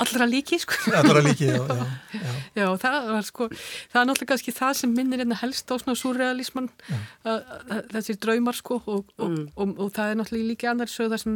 [0.00, 0.74] Allra líki, sko.
[0.96, 1.64] allra líki, já, já,
[2.16, 2.32] já.
[2.56, 6.00] Já, það var sko, það er náttúrulega kannski það sem minnir einna helst á svona
[6.00, 6.68] surrealisman,
[7.94, 11.34] þessir draumar sko og, og, og, og, það er náttúrulega líka annar sögða sem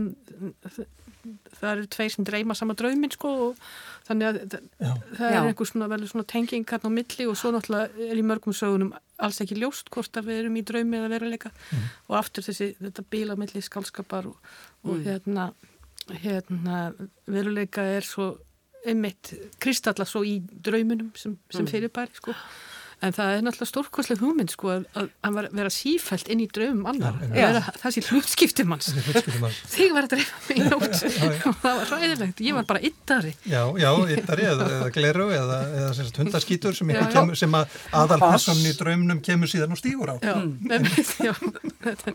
[1.58, 3.60] það eru tveir sem dreyma sama draumin sko og
[4.08, 4.92] þannig að það, Já.
[5.18, 5.40] það er Já.
[5.42, 8.94] einhver svona velur svona tenging hérna á milli og svo náttúrulega er í mörgum sögunum
[9.24, 11.52] alls ekki ljóst hvort að við erum í draumi eða veruleika.
[12.10, 14.52] Og aftur þessi þetta bíla milli skálskapar og,
[14.84, 15.52] og hérna,
[16.24, 16.80] hérna
[17.30, 18.34] veruleika er svo
[18.84, 19.32] einmitt
[19.62, 22.34] kristalla svo í drauminum sem, sem fyrirbæri sko
[23.04, 26.48] en það er náttúrulega stórkostleg hugmynd sko að, að hann var vera sífælt inn í
[26.50, 27.46] draumum annar, Já, að já.
[27.50, 29.58] vera þessi hlutskiptum hans Þessi hlutskiptum hans.
[29.74, 33.32] þig var að dreifa mig í nótt og það var ræðilegt, ég var bara yttari
[33.50, 37.18] Já, já, yttari eða, eða gleru eða, eða sem sagt hundaskítur sem, Já, einhver já.
[37.20, 40.16] kemur, sem að aðalpersonni í draumnum kemur síðan og stígur á.
[40.24, 41.32] já, einmitt, já
[41.84, 42.14] þetta,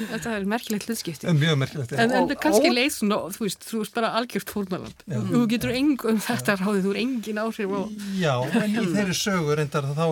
[0.00, 1.92] þetta er merkilegt hlutskipti En mjög merkilegt.
[1.94, 2.00] já.
[2.02, 5.04] En, en Og- kannski leið svona, þú veist, þú veist bara algjört fórnaland.
[5.06, 7.92] Þú getur engum þetta ráðið, þú er engin áhrif og...
[8.18, 10.04] Já, en í þeirri sögu reyndar þá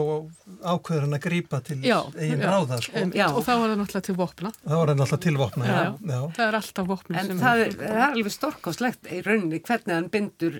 [0.72, 3.02] ákveður hann að grípa til Já, eigin já, ráða, sko.
[3.16, 3.26] Já.
[3.30, 4.52] og þá var það náttúrulega til vopna.
[4.64, 5.74] Það var hann alltaf tilvopna, já.
[5.74, 6.20] Já, já.
[6.38, 10.08] Það er alltaf vopni En það er, það er alveg stórkostlegt í rauninni hvernig hann
[10.14, 10.58] bindur,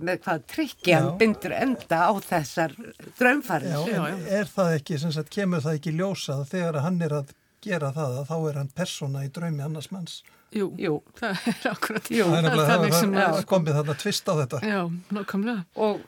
[0.00, 2.76] með hvað trikki hann bindur enda á þessar
[3.18, 3.72] draumfarir.
[3.74, 4.30] Já, Já, en já.
[4.40, 8.18] er það ekki, sem sagt, kemur það ekki ljósað þegar hann er að gera það
[8.20, 10.20] að þá er hann persóna í draumi annars manns.
[10.54, 10.98] Jú, Jú.
[11.18, 12.10] það er akkurat.
[12.14, 14.60] Jú, það er nefnilega, það, það að- komið þarna tvist á þetta.
[14.62, 14.82] Já,
[15.16, 15.64] nákvæmlega.
[15.82, 16.04] Og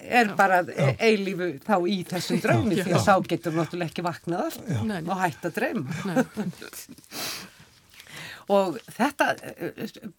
[0.00, 0.62] er bara
[0.98, 2.84] eilífu þá í þessum draumi Já.
[2.86, 4.58] því að sá getur náttúrulega ekki vaknað
[4.88, 5.00] nei.
[5.04, 6.00] og hætt að drauma.
[6.08, 6.24] Nei,
[8.50, 9.26] Og þetta,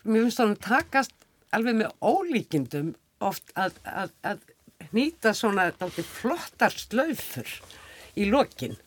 [0.07, 1.11] mér finnst þannig takast
[1.51, 2.93] alveg með ólíkindum
[3.27, 4.45] oft að, að, að
[4.95, 7.51] nýta svona flottar slöfur
[8.15, 8.77] í lokin.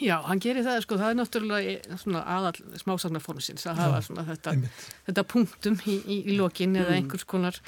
[0.00, 4.52] Já, hann gerir það, sko, það er náttúrulega svona aðal smásagnarformsins að hafa svona þetta,
[5.06, 6.82] þetta punktum í, í, í lokin Mm.
[6.82, 7.60] eða einhvers konar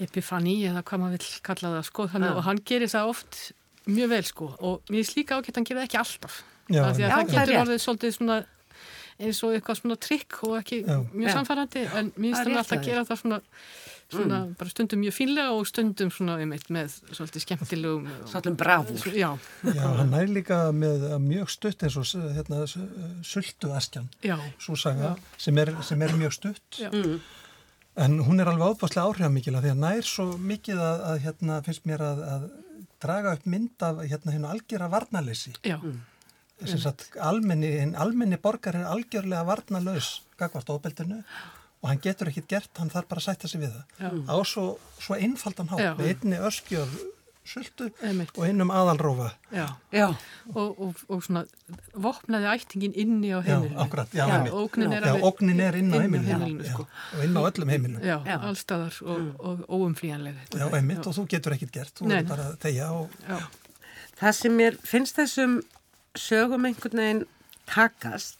[0.00, 3.42] epifani eða hvað maður vil kalla það, sko, þannig og hann gerir það oft
[3.86, 6.82] mjög vel sko og mér finnst líka ágætt að hann gera það ekki alltaf Já,
[6.86, 8.36] af því að Já, það það er getur orðið svolítið svona
[9.22, 10.98] eins og eitthvað svona trikk og ekki Já.
[11.12, 13.38] mjög samfærandi en mér Það er finnst hann alltaf að gera það svona,
[14.12, 19.12] svona bara stundum mjög fínlega og stundum svona einmitt með svolítið skemmtilegum Svolítið bravúr.
[19.12, 19.30] Já,
[19.66, 22.64] Já, hann nær líka með mjög stutt eins og hérna,
[23.26, 24.08] sultu askjan,
[24.58, 26.80] svo saga, sem er, sem er mjög stutt.
[26.80, 26.90] Já.
[26.92, 27.20] Mm.
[28.00, 31.58] En hún er alveg ábúrslega áhrifamikil að því að nær svo mikið að, að hérna,
[31.66, 32.46] finnst mér að, að
[33.02, 35.52] draga upp mynd af hérna, hérna algjörða varnalessi.
[35.66, 35.76] já,
[36.62, 41.18] Þess að almenni, almenni borgar er algjörlega varnalaus gagvart ofbeldinu
[41.82, 43.96] og hann getur ekkit gert, hann þarf bara að sætta sig við það.
[43.98, 44.10] Já.
[44.30, 44.66] Á svo,
[45.02, 46.92] svo einfaldan hátt, með einni öskjöf
[47.44, 48.30] sultu Einmitt.
[48.38, 49.30] og einum aðalrófa.
[49.52, 49.66] já.
[49.92, 50.06] Já,
[50.54, 51.42] og, og, og svona
[51.94, 53.80] vopnaði ættingin inni á Já, heimilinu.
[53.82, 56.86] akkurat, já, Já, ógnin er Já, ógnin er inn á heimilinu, heimilinu, já, sko.
[57.16, 58.00] og inn á öllum heimilinu.
[58.06, 58.36] Já, Já.
[58.38, 63.38] allstaðar og, og óumflýjanlega Já, einmitt, og þú getur ekkit gert, þú er bara Já,
[64.20, 65.58] það sem mér finnst þessum
[66.14, 67.24] sögum einhvern veginn
[67.66, 68.38] takast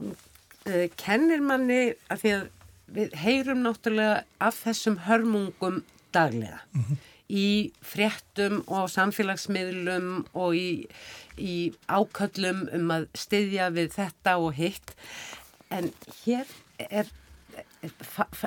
[0.00, 2.48] uh, kennir manni að því að
[2.90, 6.58] við heyrum náttúrulega af þessum hörmungum daglega
[7.30, 10.70] í fréttum og samfélagsmiðlum og í,
[11.38, 14.94] í áköllum um að styðja við þetta og hitt.
[15.70, 15.92] En
[16.24, 16.50] hér
[16.90, 17.10] er
[17.80, 17.92] er,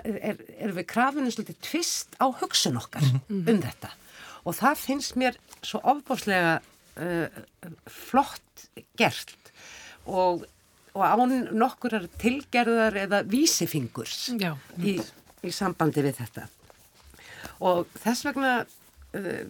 [0.03, 3.91] er, er við krafinu svolítið tvist á hugsun okkar um þetta.
[4.43, 7.41] Og það finnst mér svo ofbáslega uh,
[7.87, 8.67] flott
[8.99, 9.51] gert
[10.05, 10.43] og,
[10.93, 14.51] og án nokkurar tilgerðar eða vísifingurs já,
[14.83, 14.97] í,
[15.43, 16.49] í sambandi við þetta
[17.63, 19.41] og þess vegna uh,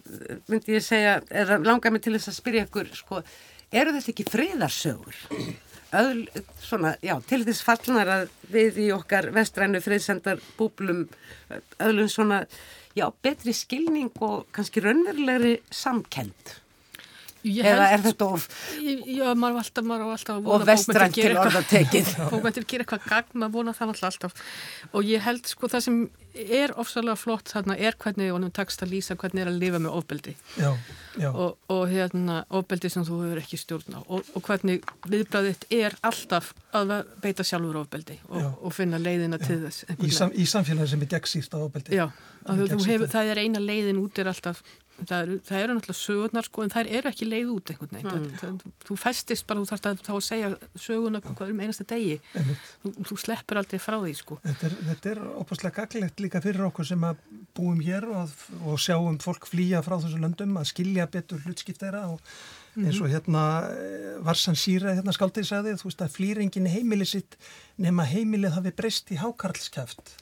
[0.50, 3.22] myndi ég segja eða langar mig til þess að spyrja ykkur sko,
[3.74, 5.22] eru þetta ekki friðarsögur?
[5.94, 6.24] Öðl,
[6.58, 11.04] svona, já, til þess fallnar að við í okkar vestrænu friðsendar búblum
[11.78, 12.40] öðlum svona,
[12.98, 16.56] já, betri skilning og kannski raunverulegri samkend
[17.44, 18.48] Ég eða er held, þetta of
[18.80, 22.12] já, maður var alltaf, maður var alltaf að og vestrænt til eitthvað- orða tekið.
[22.32, 24.44] Bókmyndir gera eitthvað gagn, maður vona það alltaf.
[24.92, 25.98] Og ég held sko það sem
[26.34, 29.98] er ofsalega flott þarna er hvernig honum takst að lýsa hvernig er að lifa með
[30.00, 30.34] ofbeldi.
[30.58, 30.70] Já,
[31.20, 34.00] já, og, og hérna ofbeldi sem þú hefur ekki stjórn á.
[34.08, 39.60] Og, og hvernig viðbræðitt er alltaf að beita sjálfur ofbeldi og, og finna leiðina til
[39.66, 42.00] þess í, sam, í samfélagi sem er gegnsýrt á ofbeldi.
[42.00, 42.08] Já,
[42.50, 44.64] að það er eina leiðin út er alltaf,
[45.00, 48.24] það eru, það eru náttúrulega sögurnar sko, en þær eru ekki leið út einhvern veginn.
[48.24, 48.34] Mm.
[48.40, 50.50] Það, það, þú festist bara, þú þarfst að, þá að segja
[50.86, 52.18] sögurna hvað um einasta degi.
[52.82, 54.40] Þú, þú sleppur aldrei frá því sko.
[54.44, 57.22] Þetta er, þetta er opaslega gaglegt líka fyrir okkur sem að
[57.56, 62.06] búum hér og, og sjáum fólk flýja frá þessu löndum að skilja betur hlutskipt þeirra
[62.14, 62.22] og
[62.82, 67.36] eins og hérna eh, Varsan Sýra hérna skáldið sagði, þú veist að flýringin heimili sitt
[67.78, 70.14] nema heimilið hafi breyst í hákarlskæft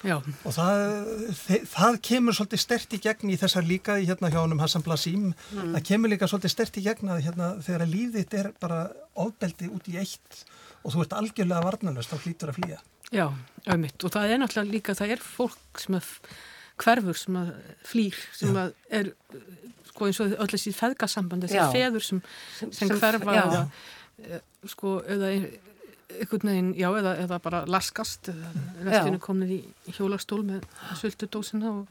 [0.00, 0.82] Já, og það,
[1.68, 5.26] það kemur svolítið stert í gegn í þessar líka í hérna hjá honum Hassan Blasím,
[5.52, 8.78] það kemur líka svolítið stert í gegn að hérna þegar að lífið er bara
[9.20, 10.40] ofbeldi út í eitt
[10.80, 12.78] og þú ert algjörlega varnalöst, þá hlýtur að flýja.
[13.12, 13.26] já,
[13.66, 14.06] auðvitað.
[14.08, 16.10] Og það er náttúrulega líka, það er fólk sem að
[16.80, 17.50] hverfur, sem að
[17.90, 18.70] flýr, sem að
[19.02, 19.10] er,
[19.90, 21.66] sko eins og öll þessi feðgasamband, þessi Já.
[21.74, 22.22] feður sem,
[22.56, 23.42] sem, sem- hverfa já.
[23.44, 23.66] eða,
[24.24, 24.40] eh,
[24.72, 25.34] sko, eða
[26.18, 28.30] einhvern veginn, já, eða, eða bara laskast,
[28.84, 30.66] restinu komnið í hjólastól með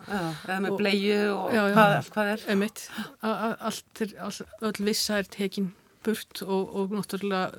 [0.07, 1.75] Já, eða með bleiu og Já, já.
[1.75, 2.47] hvað, allt hvað er?
[2.55, 2.85] Emitt,
[3.21, 5.71] allt er, all, öll vissa er tekin
[6.05, 7.51] burt og, og náttúrulega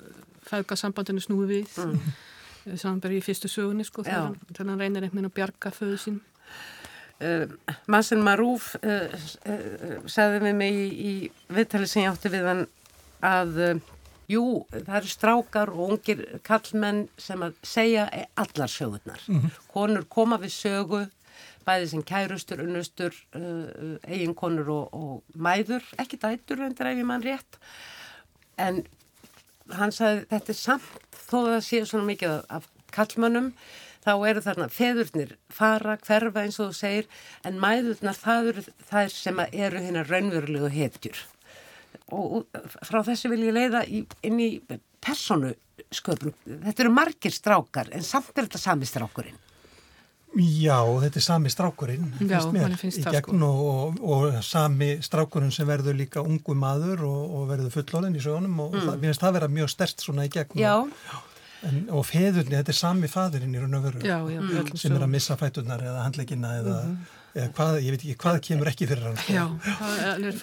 [0.50, 1.78] feðgasambandinu snúi við.
[1.84, 2.76] Mm.
[2.76, 6.18] samanbæri í fyrstu sögunni sko þegar hann, reynir einhvern veginn að bjarga föðu sín
[7.24, 7.46] uh,
[7.90, 9.06] Mansen Marúf uh,
[9.48, 11.14] uh, sagði við mig í, í
[11.56, 12.66] viðtali sem ég átti við hann
[13.24, 13.56] að
[14.30, 18.06] jú, það eru strákar og ungir kallmenn sem að segja
[18.38, 19.24] allar sögurnar.
[19.72, 21.02] Konur koma við sögu,
[21.66, 27.26] bæði sem kærustur, unnustur, uh, eiginkonur og, og mæður, ekki dætur endur ef ég mann
[27.26, 27.60] rétt,
[28.56, 28.82] en
[29.76, 33.52] hann sagði þetta er samt þó að það séu svona mikið af, kallmönnum
[34.04, 37.10] þá eru þarna feðurnir fara, hverfa eins og þú segir
[37.46, 41.20] en mæðurnar það eru þær sem eru hérna raunverulegu hetjur
[42.12, 44.50] og, og frá þessu vil ég leiða í, inn í
[45.00, 45.52] personu
[45.94, 46.34] sköpun
[46.66, 49.38] þetta eru margir strákar en samt er þetta sami strákurinn.
[50.38, 54.36] Já, þetta er sami strákurinn, Já, finnst mér, finnst í það, gegn og, og, og
[54.46, 58.92] sami strákurinn sem verður líka ungu maður og, og verður fullorðin í sögunum og það,
[58.92, 60.60] mér finnst það vera mjög stert svona í gegn.
[60.60, 64.38] Já, og, en, og feðurni, þetta er sami faðurinn í raun og veru Já, já,
[64.38, 64.70] mm.
[64.78, 66.78] sem er að missa fæturnar eða handleggina eða,
[67.30, 69.44] eða hvað, ég veit ekki hvað kemur ekki fyrir hann sko.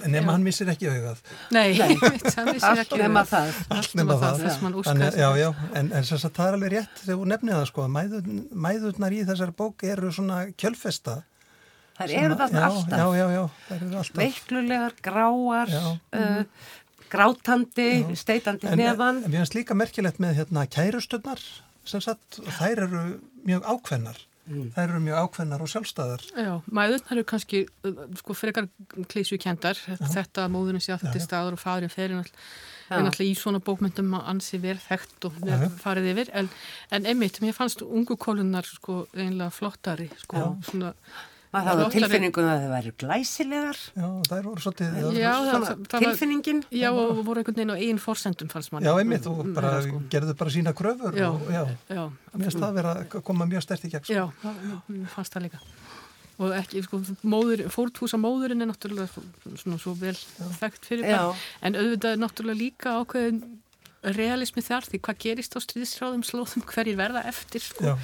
[0.07, 1.23] En nema hann missir ekki augað
[1.55, 6.07] Nei, vissi allt ekki nema það Allt nema það, Þannig, úrskast já, já, en, en
[6.07, 8.29] þess að það er alveg rétt þegar þú nefnið það sko, að mæður,
[8.67, 11.19] mæðurnar í þessari bók eru svona kjölfesta
[11.97, 12.91] Það eru það alltaf.
[12.93, 14.17] Já, já, já, það eru alltaf.
[14.21, 16.67] Veiklulegar, gráar, uh,
[17.09, 18.11] grátandi, já.
[18.21, 19.23] steitandi neðan.
[19.25, 21.41] En við hans líka merkilegt með hérna kærustöndar
[21.87, 23.03] sem sagt, þær eru
[23.47, 24.19] mjög ákveðnar.
[24.47, 24.69] Mm.
[24.75, 26.23] Það eru mjög ákveðnar og sjálfstæðar.
[26.31, 27.63] Já, mæðurnar eru kannski
[28.21, 28.69] sko frekar
[29.11, 32.33] klísu kjendar þetta að móðurinn sé að þetta er staður og farin ferin all
[32.87, 35.39] en alltaf í svona bókmyndum ansi verð þekkt og
[35.81, 36.31] farið yfir.
[36.39, 36.51] En,
[36.95, 40.93] en einmitt, mér fannst ungu kólunar sko einlega flottari sko svona
[41.57, 43.81] maður hafði tilfinningun að það væri glæsilegar.
[43.97, 46.61] Já, það voru svolítið já, það, það tilfinningin.
[46.77, 50.01] Já, og voru einhvern veginn á einn forsendum fannst mann já, einmitt, og bara sko.
[50.13, 51.63] gerðu bara sína kröfur já, og já,
[52.33, 54.25] mér finnst það að vera að koma mjög stert í gegn sko.
[54.25, 54.49] já,
[54.87, 55.61] mér fannst það líka.
[56.37, 59.09] Og ekki, sko, móður, fórtúsa móðurinn er náttúrulega
[59.57, 60.13] svona svo vel
[60.59, 63.41] þekkt fyrir það, en auðvitað er náttúrulega líka ákveðin
[64.15, 67.95] realismi þar því hvað gerist á stríðsráðum slóðum hverjir verða eftir sko.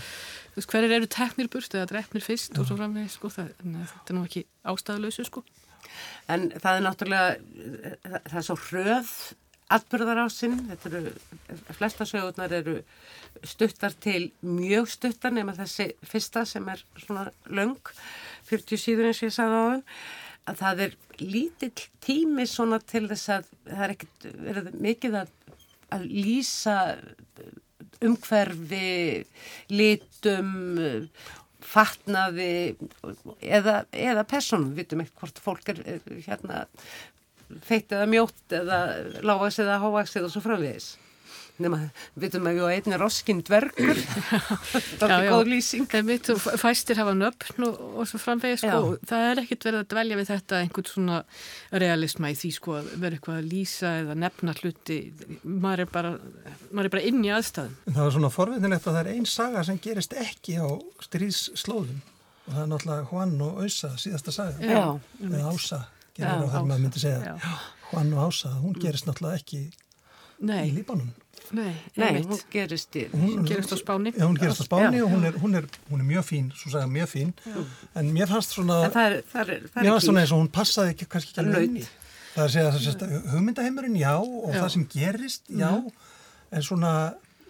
[0.55, 2.61] hverjir eru teknir burt eða drefnir fyrst Já.
[2.61, 5.45] og svo framvegð sko, það, þetta er nú ekki ástæðuleysu sko.
[6.31, 9.13] En það er náttúrulega það er svo hröð
[9.73, 11.13] atbyrðar á sinn, þetta eru
[11.77, 12.75] flesta sögurnar eru
[13.47, 17.79] stuttar til mjög stuttar nema þessi fyrsta sem er svona löng
[18.49, 19.85] 40 síður eins og ég sagði á hann
[20.43, 25.31] að það er lítill tími svona til þess að það er ekkert verið mikið að,
[25.93, 26.77] að lýsa
[28.03, 29.23] umhverfi
[29.71, 30.51] litum
[31.63, 32.75] fatnaði
[33.39, 35.81] eða, eða personum, við veitum ekkert hvort fólk er
[36.25, 36.65] hérna
[37.63, 38.79] feitt eða mjótt eða
[39.25, 40.93] lágast eða háast eða svo framvegis
[41.61, 41.79] nema,
[42.15, 43.99] við veitum að við á einni roskinn dvergur.
[44.99, 45.95] Það er góð lýsing.
[46.07, 46.29] Mitt,
[46.61, 50.31] fæstir hafa nöfn og, og svo framvegis sko, það er ekkit verið að dvelja við
[50.31, 51.19] þetta einhvern svona
[51.83, 54.99] realisma í því sko að vera eitthvað að lýsa eða nefna hluti.
[55.43, 56.15] Maður er bara,
[56.71, 57.77] maður er bara inn í aðstæðum.
[57.89, 60.67] Það var svona forvinnilegt að það er einn saga sem gerist ekki á
[61.07, 62.01] stríðslóðum
[62.43, 64.73] og það er náttúrulega Juan og Ausa síðasta saga.
[65.21, 65.83] Eða Ása
[66.17, 67.37] gerir á það maður myndi segja.
[67.91, 69.61] Juan og Ása, hún gerist náttúrulega ekki
[70.43, 70.65] Nei.
[70.67, 71.13] í Líbanum
[71.51, 75.05] Nei, Nei hún gerist í Hún gerist á Spáni hún gerist á Spáni já.
[75.05, 77.59] og hún er, hún, er, hún er mjög fín svo sagða mjög fín já.
[77.99, 80.53] en mér fannst svona það er, það er, það mér fannst svona eins og hún
[80.59, 81.85] passaði ekki, kannski ekki alveg inn í
[82.33, 84.59] það er að segja að hugmyndaheimurinn já og já.
[84.61, 85.91] það sem gerist já mm.
[86.53, 86.93] en svona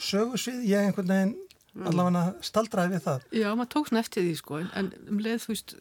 [0.03, 1.35] sögursvið ég einhvern veginn
[1.73, 1.87] mm.
[1.89, 5.53] allavega staldraði við það Já, maður tók svona eftir því sko en um leið þú
[5.53, 5.75] veist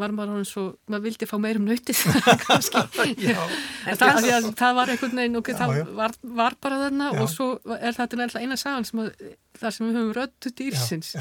[0.00, 1.98] var maður hann svo, maður vildi fá meirum nöytið
[4.00, 7.20] það, það var einhvern veginn og það var, var bara þarna já.
[7.22, 9.14] og svo er þetta eina sagan sem að
[9.58, 11.12] þar sem við höfum röttu dýrsins.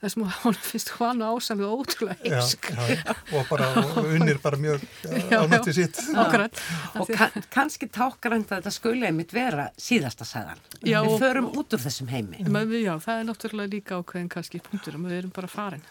[0.00, 2.70] Þar sem hún finnst hann ásamlega ótrúlega heisk
[3.36, 3.68] og bara
[4.04, 4.86] unnir bara mjög
[5.34, 6.00] ánætti sitt.
[6.14, 10.60] Og kann, kannski tákar enda þetta skuli einmitt vera síðasta sagan.
[10.80, 12.46] Já, við förum út úr þessum heimi.
[12.80, 15.86] Já, það er náttúrulega líka ákveðin kannski punktur og við erum bara farin.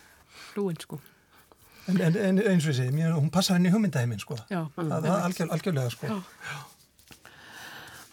[0.53, 1.01] Hlúin sko
[1.87, 4.37] En, en, en eins og segi, hún passa henni hugmyndaheimin sko.
[4.51, 4.65] Já.
[4.75, 6.11] Það er algjör, algjörlega sko.
[6.11, 6.19] Já.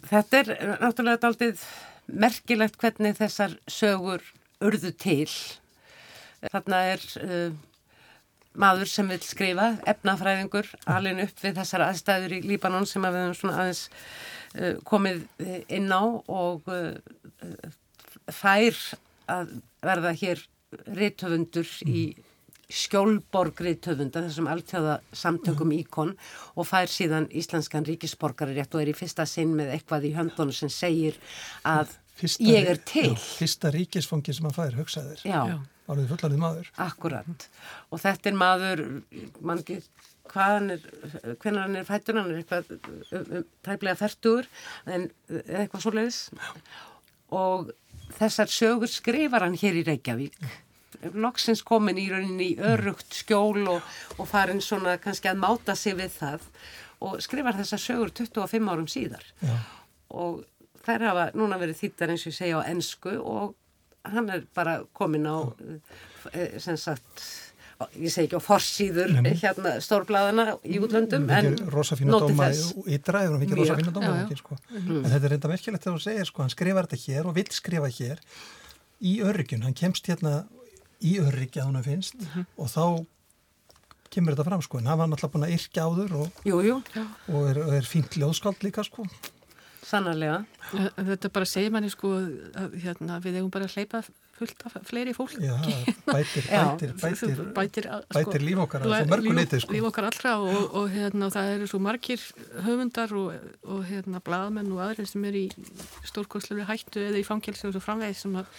[0.07, 0.51] Þetta er
[0.81, 1.53] náttúrulega aldrei
[2.07, 4.23] merkilegt hvernig þessar sögur
[4.65, 5.31] urðu til.
[6.47, 7.57] Þarna er uh,
[8.57, 13.37] maður sem vil skrifa, efnafræðingur, alveg upp við þessar aðstæður í Líbanon sem við hefum
[13.41, 15.25] svona aðeins uh, komið
[15.67, 16.95] inn á og uh,
[18.33, 18.79] fær
[19.31, 20.47] að verða hér
[20.87, 22.09] réttöfundur í
[22.73, 25.77] skjólborgrið töfunda þessum alltjóða samtökum mm.
[25.85, 26.15] íkon
[26.59, 30.57] og fær síðan íslenskan ríkisborgari rétt og er í fyrsta sinn með eitthvað í höndunum
[30.57, 31.21] sem segir
[31.63, 33.13] að fyrsta, ég er til.
[33.13, 35.23] Já, fyrsta ríkisfangi sem hann fær, hugsaðir.
[35.23, 35.41] Já.
[35.87, 36.75] Áriði fullanið maður.
[36.83, 37.49] Akkurat.
[37.95, 38.85] Og þetta er maður,
[39.39, 39.79] mann ekki,
[40.27, 40.91] hvað hann er,
[41.39, 44.51] hvernig hann er fættur, hann er eitthvað tæplega færtur,
[44.91, 46.21] en eitthvað svo leiðis.
[47.31, 47.71] Og
[48.19, 50.35] þessar sögur skrifar hann hér í Reykjavík
[51.15, 55.97] loksins komin í rauninni í örugt skjól og, og farin svona kannski að máta sig
[55.99, 56.51] við það
[57.07, 59.25] og skrifar þessa sögur 25 árum síðar.
[59.45, 59.57] Já.
[60.17, 60.45] og
[60.87, 63.57] þær hafa núna verið þýttar eins og ég segja á ennsku og
[64.07, 65.51] hann er bara komin á
[66.31, 67.27] e, sem sagt
[68.01, 72.49] ég segi ekki á forsýður hérna stórbladana í útlöndum en rosafína dóma
[72.89, 74.57] í dræður og ekki rosafína dóma sko.
[74.71, 75.03] mm.
[75.03, 77.49] en þetta er reynda merkilegt þegar þú segir sko, hann skrifar þetta hér og vil
[77.53, 78.23] skrifa hér
[79.05, 80.47] í öryggjun, hann kemst hérna
[81.05, 82.47] í öryggi að hún finnst mm -hmm.
[82.57, 83.07] og þá
[84.11, 86.77] kemur þetta fram sko en hann var náttúrulega búin að yrkja áður og, jú, jú.
[87.29, 89.07] og er, er fínt ljóðskáld líka sko
[89.87, 90.45] Sannarlega
[90.97, 92.09] Þetta bara segir manni sko
[92.59, 95.55] að hérna, við hefum bara hleypað fullt af fleiri fólk Já,
[96.09, 99.77] bætir, bætir, bætir, bætir, sko, bætir líf okkar líf, sko.
[99.77, 102.27] líf okkar allra og, og hérna, það eru svo margir
[102.67, 105.47] höfundar og, og hérna, bladamenn og aðrir sem er í
[106.11, 108.51] stórkoslu hættu eða í fangelsi og svo framvegð sem að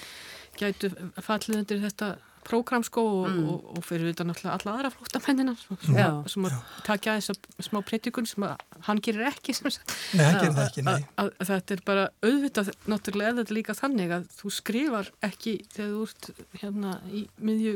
[0.60, 0.90] gætu
[1.24, 2.16] fallið undir þetta
[2.48, 3.48] prógram sko og, Mm.
[3.52, 6.54] og, og fyrir þetta náttúrulega alla aðra flóttamennina sem, að
[6.88, 10.56] takja þess að smá predikun sem að hann gerir ekki sem sagt Nei, hann gerir
[10.56, 11.02] það ekki, nei.
[11.20, 15.58] að, að þetta er bara auðvitað náttúrulega er þetta líka þannig að þú skrifar ekki
[15.76, 16.32] þegar þú ert
[16.64, 17.76] hérna í miðju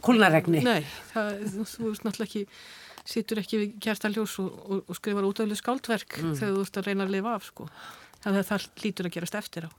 [0.00, 0.60] Kúlnaregni.
[0.64, 2.42] Nei, það, þú, þú ert náttúrulega ekki
[3.12, 6.36] situr ekki við kjartaljós og, og, og skrifar útöflu skáldverk Mm.
[6.38, 7.66] þegar þú ert að reyna að lifa af sko.
[8.22, 9.70] þannig að það lítur að gerast eftir á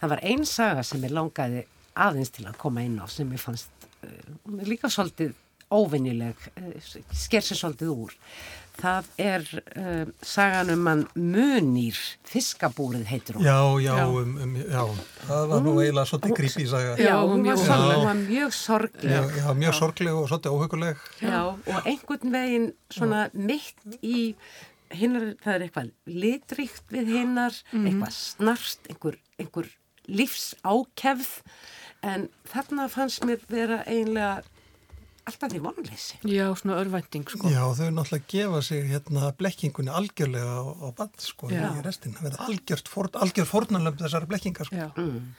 [0.00, 1.66] Það var ein saga sem ég langaði
[2.00, 3.68] aðeins til að koma inn á sem ég fannst
[4.04, 4.08] uh,
[4.46, 5.34] hún líka svolítið
[5.70, 6.72] óvinnileg, uh,
[7.14, 8.14] sker sér svolítið úr.
[8.80, 9.44] Það er
[9.76, 11.98] uh, sagan um hann Munir,
[12.30, 13.44] fiskabúrið heitir hún.
[13.44, 14.06] Já, já, Já.
[14.08, 14.84] um, um, já,
[15.28, 16.94] það var nú eiginlega svolítið grípi í saga.
[16.96, 17.98] Já, hún var, mjög- sorg, Já.
[17.98, 19.12] hún var mjög sorgleg.
[19.12, 21.04] Já, já, mjög sorgleg og svolítið óhuguleg.
[21.20, 24.16] Já, og einhvern veginn svona mitt í
[24.96, 25.92] hinnar, það er eitthvað
[26.24, 29.68] litríkt við hinnar, eitthvað snarst, einhver, einhver
[30.08, 31.34] lífsákefð,
[32.06, 34.40] en þarna fannst mér vera eiginlega
[35.28, 36.18] alltaf því vonleysi.
[36.26, 37.50] Já, svona örvænting sko.
[37.52, 41.68] Já, þau náttúrulega gefa sig hérna blekkingunni algjörlega á, á band, sko, Já.
[41.76, 42.14] í restin.
[42.16, 44.80] Það verða algjört, fórn, algjör fórnalöfn þessari blekkingar, sko.
[44.80, 44.88] Já.
[44.96, 45.34] Mm.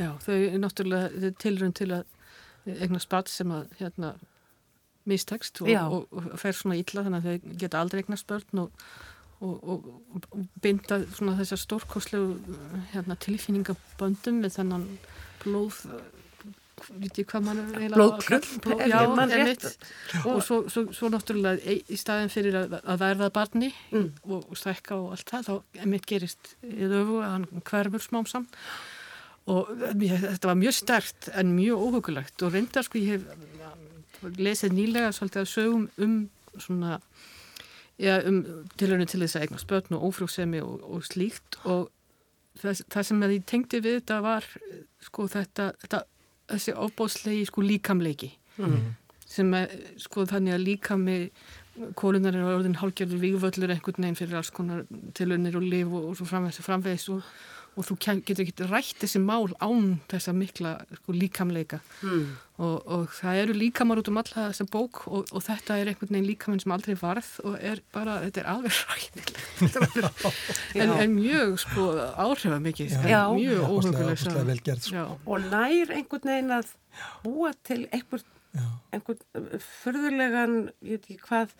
[0.00, 2.04] Já, þau er náttúrulega tilrönd til að
[2.66, 4.14] egna spatt sem að hérna
[5.08, 8.84] mistekst og, og, og fer svona illa þannig að þau geta aldrei egna spörn og,
[9.42, 12.56] og, og, og binda svona þessar stórkoslegu
[12.92, 14.88] hérna, tilfinningaböndum með þennan
[15.42, 15.84] blóð
[16.98, 19.66] veit ég hvað mann er eiginlega Blóðkrull, Blóð, já, ég einmitt.
[20.26, 24.08] og svo, svo, svo náttúrulega í, staðin fyrir að, að verða barni Mm.
[24.24, 28.26] og, og stækka og allt það þá einmitt gerist í öfu að hann hverfur smám
[28.30, 28.48] saman
[29.52, 34.74] og mér, þetta var mjög stert en mjög óhugulegt og reyndar sko ég hef lesið
[34.76, 36.18] nýlega svolítið að sögum um
[36.62, 36.98] svona
[38.00, 38.42] ja, um
[38.80, 41.58] tilhörinu til þess að eigna spötn og ófrúksemi og, og slíkt.
[41.64, 41.90] Og
[42.60, 44.48] það, það sem að ég tengdi við þetta var
[45.02, 46.04] sko þetta, þetta
[46.52, 48.32] þessi ofbóðslegi sko líkamleiki.
[48.60, 48.92] Mm.
[49.32, 51.14] sem er sko þannig að líkami
[51.96, 54.82] kólunar er orðin hálgjörður vígvöllur einhvern veginn fyrir alls konar
[55.16, 57.06] tilunir og liv og, og svo framvegis og framvegis.
[57.14, 57.30] Og,
[57.72, 57.96] og þú
[58.26, 61.78] getur ekki rætt þessi mál án þessa mikla sko, líkamleika.
[62.02, 62.34] Mm.
[62.60, 66.12] og, og það eru líkamar út um alla þessa bók og, og þetta er einhvern
[66.12, 69.40] veginn líkamann sem aldrei varð og er bara, þetta er alveg ræðilegt
[70.82, 73.22] en, en mjög sko áhrifa mikið Já.
[73.32, 75.08] mjög óhuguleg Óslega vel gert, sko.
[75.24, 76.76] Og nær einhvern veginn að
[77.24, 78.28] búa til einhvern,
[78.92, 81.56] einhvern furðulegan, ég veit ekki hvað,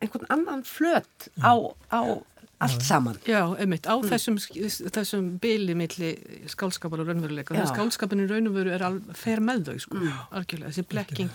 [0.00, 1.58] einhvern annan flöt á,
[1.90, 2.00] á
[2.60, 3.16] allt saman.
[3.26, 4.36] Já, einmitt, á þessum,
[4.92, 6.10] þessum byli milli
[6.52, 7.54] skálskapar og raunveruleika.
[7.54, 7.62] Já.
[7.62, 10.12] Þegar skálskapinu raunveru er al, fer með þau, sko, Mm.
[10.38, 10.70] algjörlega.
[10.74, 11.30] Þessi blekking,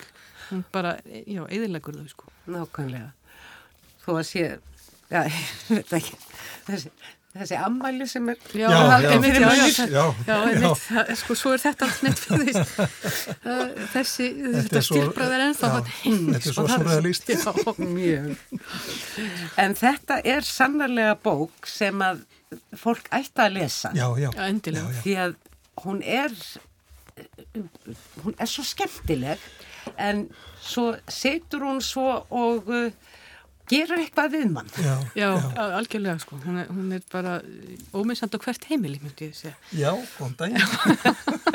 [0.52, 0.96] hún bara,
[1.26, 2.32] já, eðilegur þau, sko.
[2.48, 3.12] Nákvæmlega.
[4.06, 4.46] Þó að sé,
[5.10, 6.18] já, ég veit ekki,
[6.68, 6.92] þessi,
[7.36, 8.38] þessi ammæli sem er...
[8.56, 11.90] Já, Já, já, einmitt, já, já, já, já, já, einmitt, það, sko, svo er þetta
[11.90, 12.60] allt neitt fyrir
[13.96, 14.30] Þessi,
[14.70, 17.34] þetta er ennþá þetta er svo surrealist.
[17.36, 18.32] Já, Mjög.
[19.62, 22.24] En þetta er sannarlega bók sem að
[22.80, 23.92] fólk ætti að lesa.
[23.98, 24.30] Já, já.
[24.30, 24.88] já, endilega.
[24.88, 25.04] Já, já.
[25.04, 25.36] Því að
[25.84, 26.40] hún er,
[28.24, 29.44] hún er svo skemmtileg
[30.02, 30.28] en
[30.64, 32.88] svo setur hún svo og uh,
[33.70, 34.70] gerur eitthvað við mann.
[34.82, 35.30] Já, Já,
[35.80, 36.40] algjörlega, sko.
[36.44, 37.38] Hún er, hún er bara
[37.96, 39.56] ómissand á hvert heimili, myndi ég segja.
[39.74, 39.92] já,
[40.38, 40.62] daginn.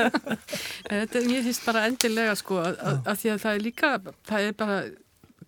[0.90, 3.92] Þetta, ég finnst bara endilega sko að, því að það er líka,
[4.30, 4.82] það er bara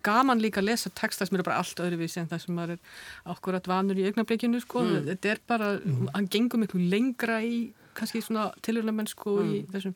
[0.03, 2.97] gaman líka að lesa texta sem eru bara allt öðruvísi en það sem maður er
[3.33, 5.71] akkurat vanur í augnablikinu sko, þetta er bara,
[6.15, 9.95] hann gengur miklu lengra í kannski svona tilhörlega sko í þessum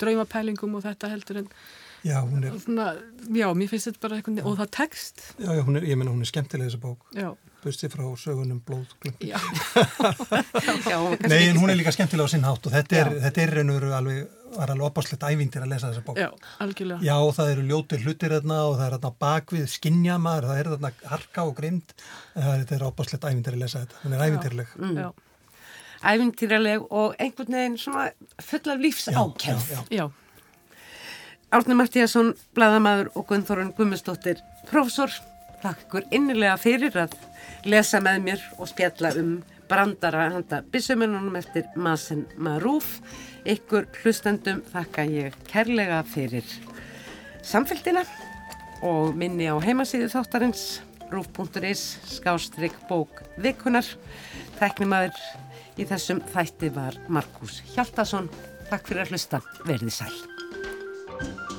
[0.00, 1.50] draumapælingum og þetta heldur en
[2.06, 2.92] Já, hún er, svona,
[3.34, 6.12] já, mér finnst þetta bara eitthvað, og það text, já, já, hún er, ég menna
[6.14, 7.00] hún er skemmtileg þessi bók.
[7.16, 8.86] já, Bustið frá sögunum blóð.
[9.18, 9.34] já,
[10.86, 13.22] Já, Nei, en hún er líka skemmtileg á sinn hátt og þetta er, Já.
[13.26, 14.20] þetta er raun og veru alveg,
[14.54, 16.20] var alveg opáslegt ævindir að lesa þessa bók.
[16.22, 16.28] já,
[16.62, 17.00] algjörlega.
[17.02, 20.70] Já, það eru ljótir hlutir þarna og það er þarna bakvið skinja maður, það er
[20.74, 21.96] þarna harka og grind.
[22.38, 24.00] Er, þetta er opáslegt ævindir að lesa þetta.
[24.04, 24.76] Hún er ævindirleg.
[25.02, 25.10] Já,
[26.14, 29.68] æfintýraleg og einhvern veginn svona full af lífs ákjörð.
[29.74, 29.98] já, já.
[29.98, 30.08] já,
[31.48, 35.08] Árni Martíasson, bladamaður og Gunnþórun Gummistóttir, profesor,
[35.62, 37.14] þakk ykkur innilega fyrir að
[37.64, 39.38] lesa með mér og spjalla um
[39.68, 42.98] brandara handa bissumennunum eftir Masen Marúf.
[43.48, 46.44] Ykkur hlustendum þakka ég kærlega fyrir
[47.40, 48.04] samfélgina
[48.84, 53.88] og minni á heimasíðu þáttarins rúf.is skástrygg bók vikunar.
[54.60, 55.16] Tæknimaður
[55.80, 58.28] í þessum þætti var Markus Hjaltason.
[58.68, 59.40] Takk fyrir að hlusta.
[59.64, 60.37] Verði sæl.
[61.20, 61.57] Thank you.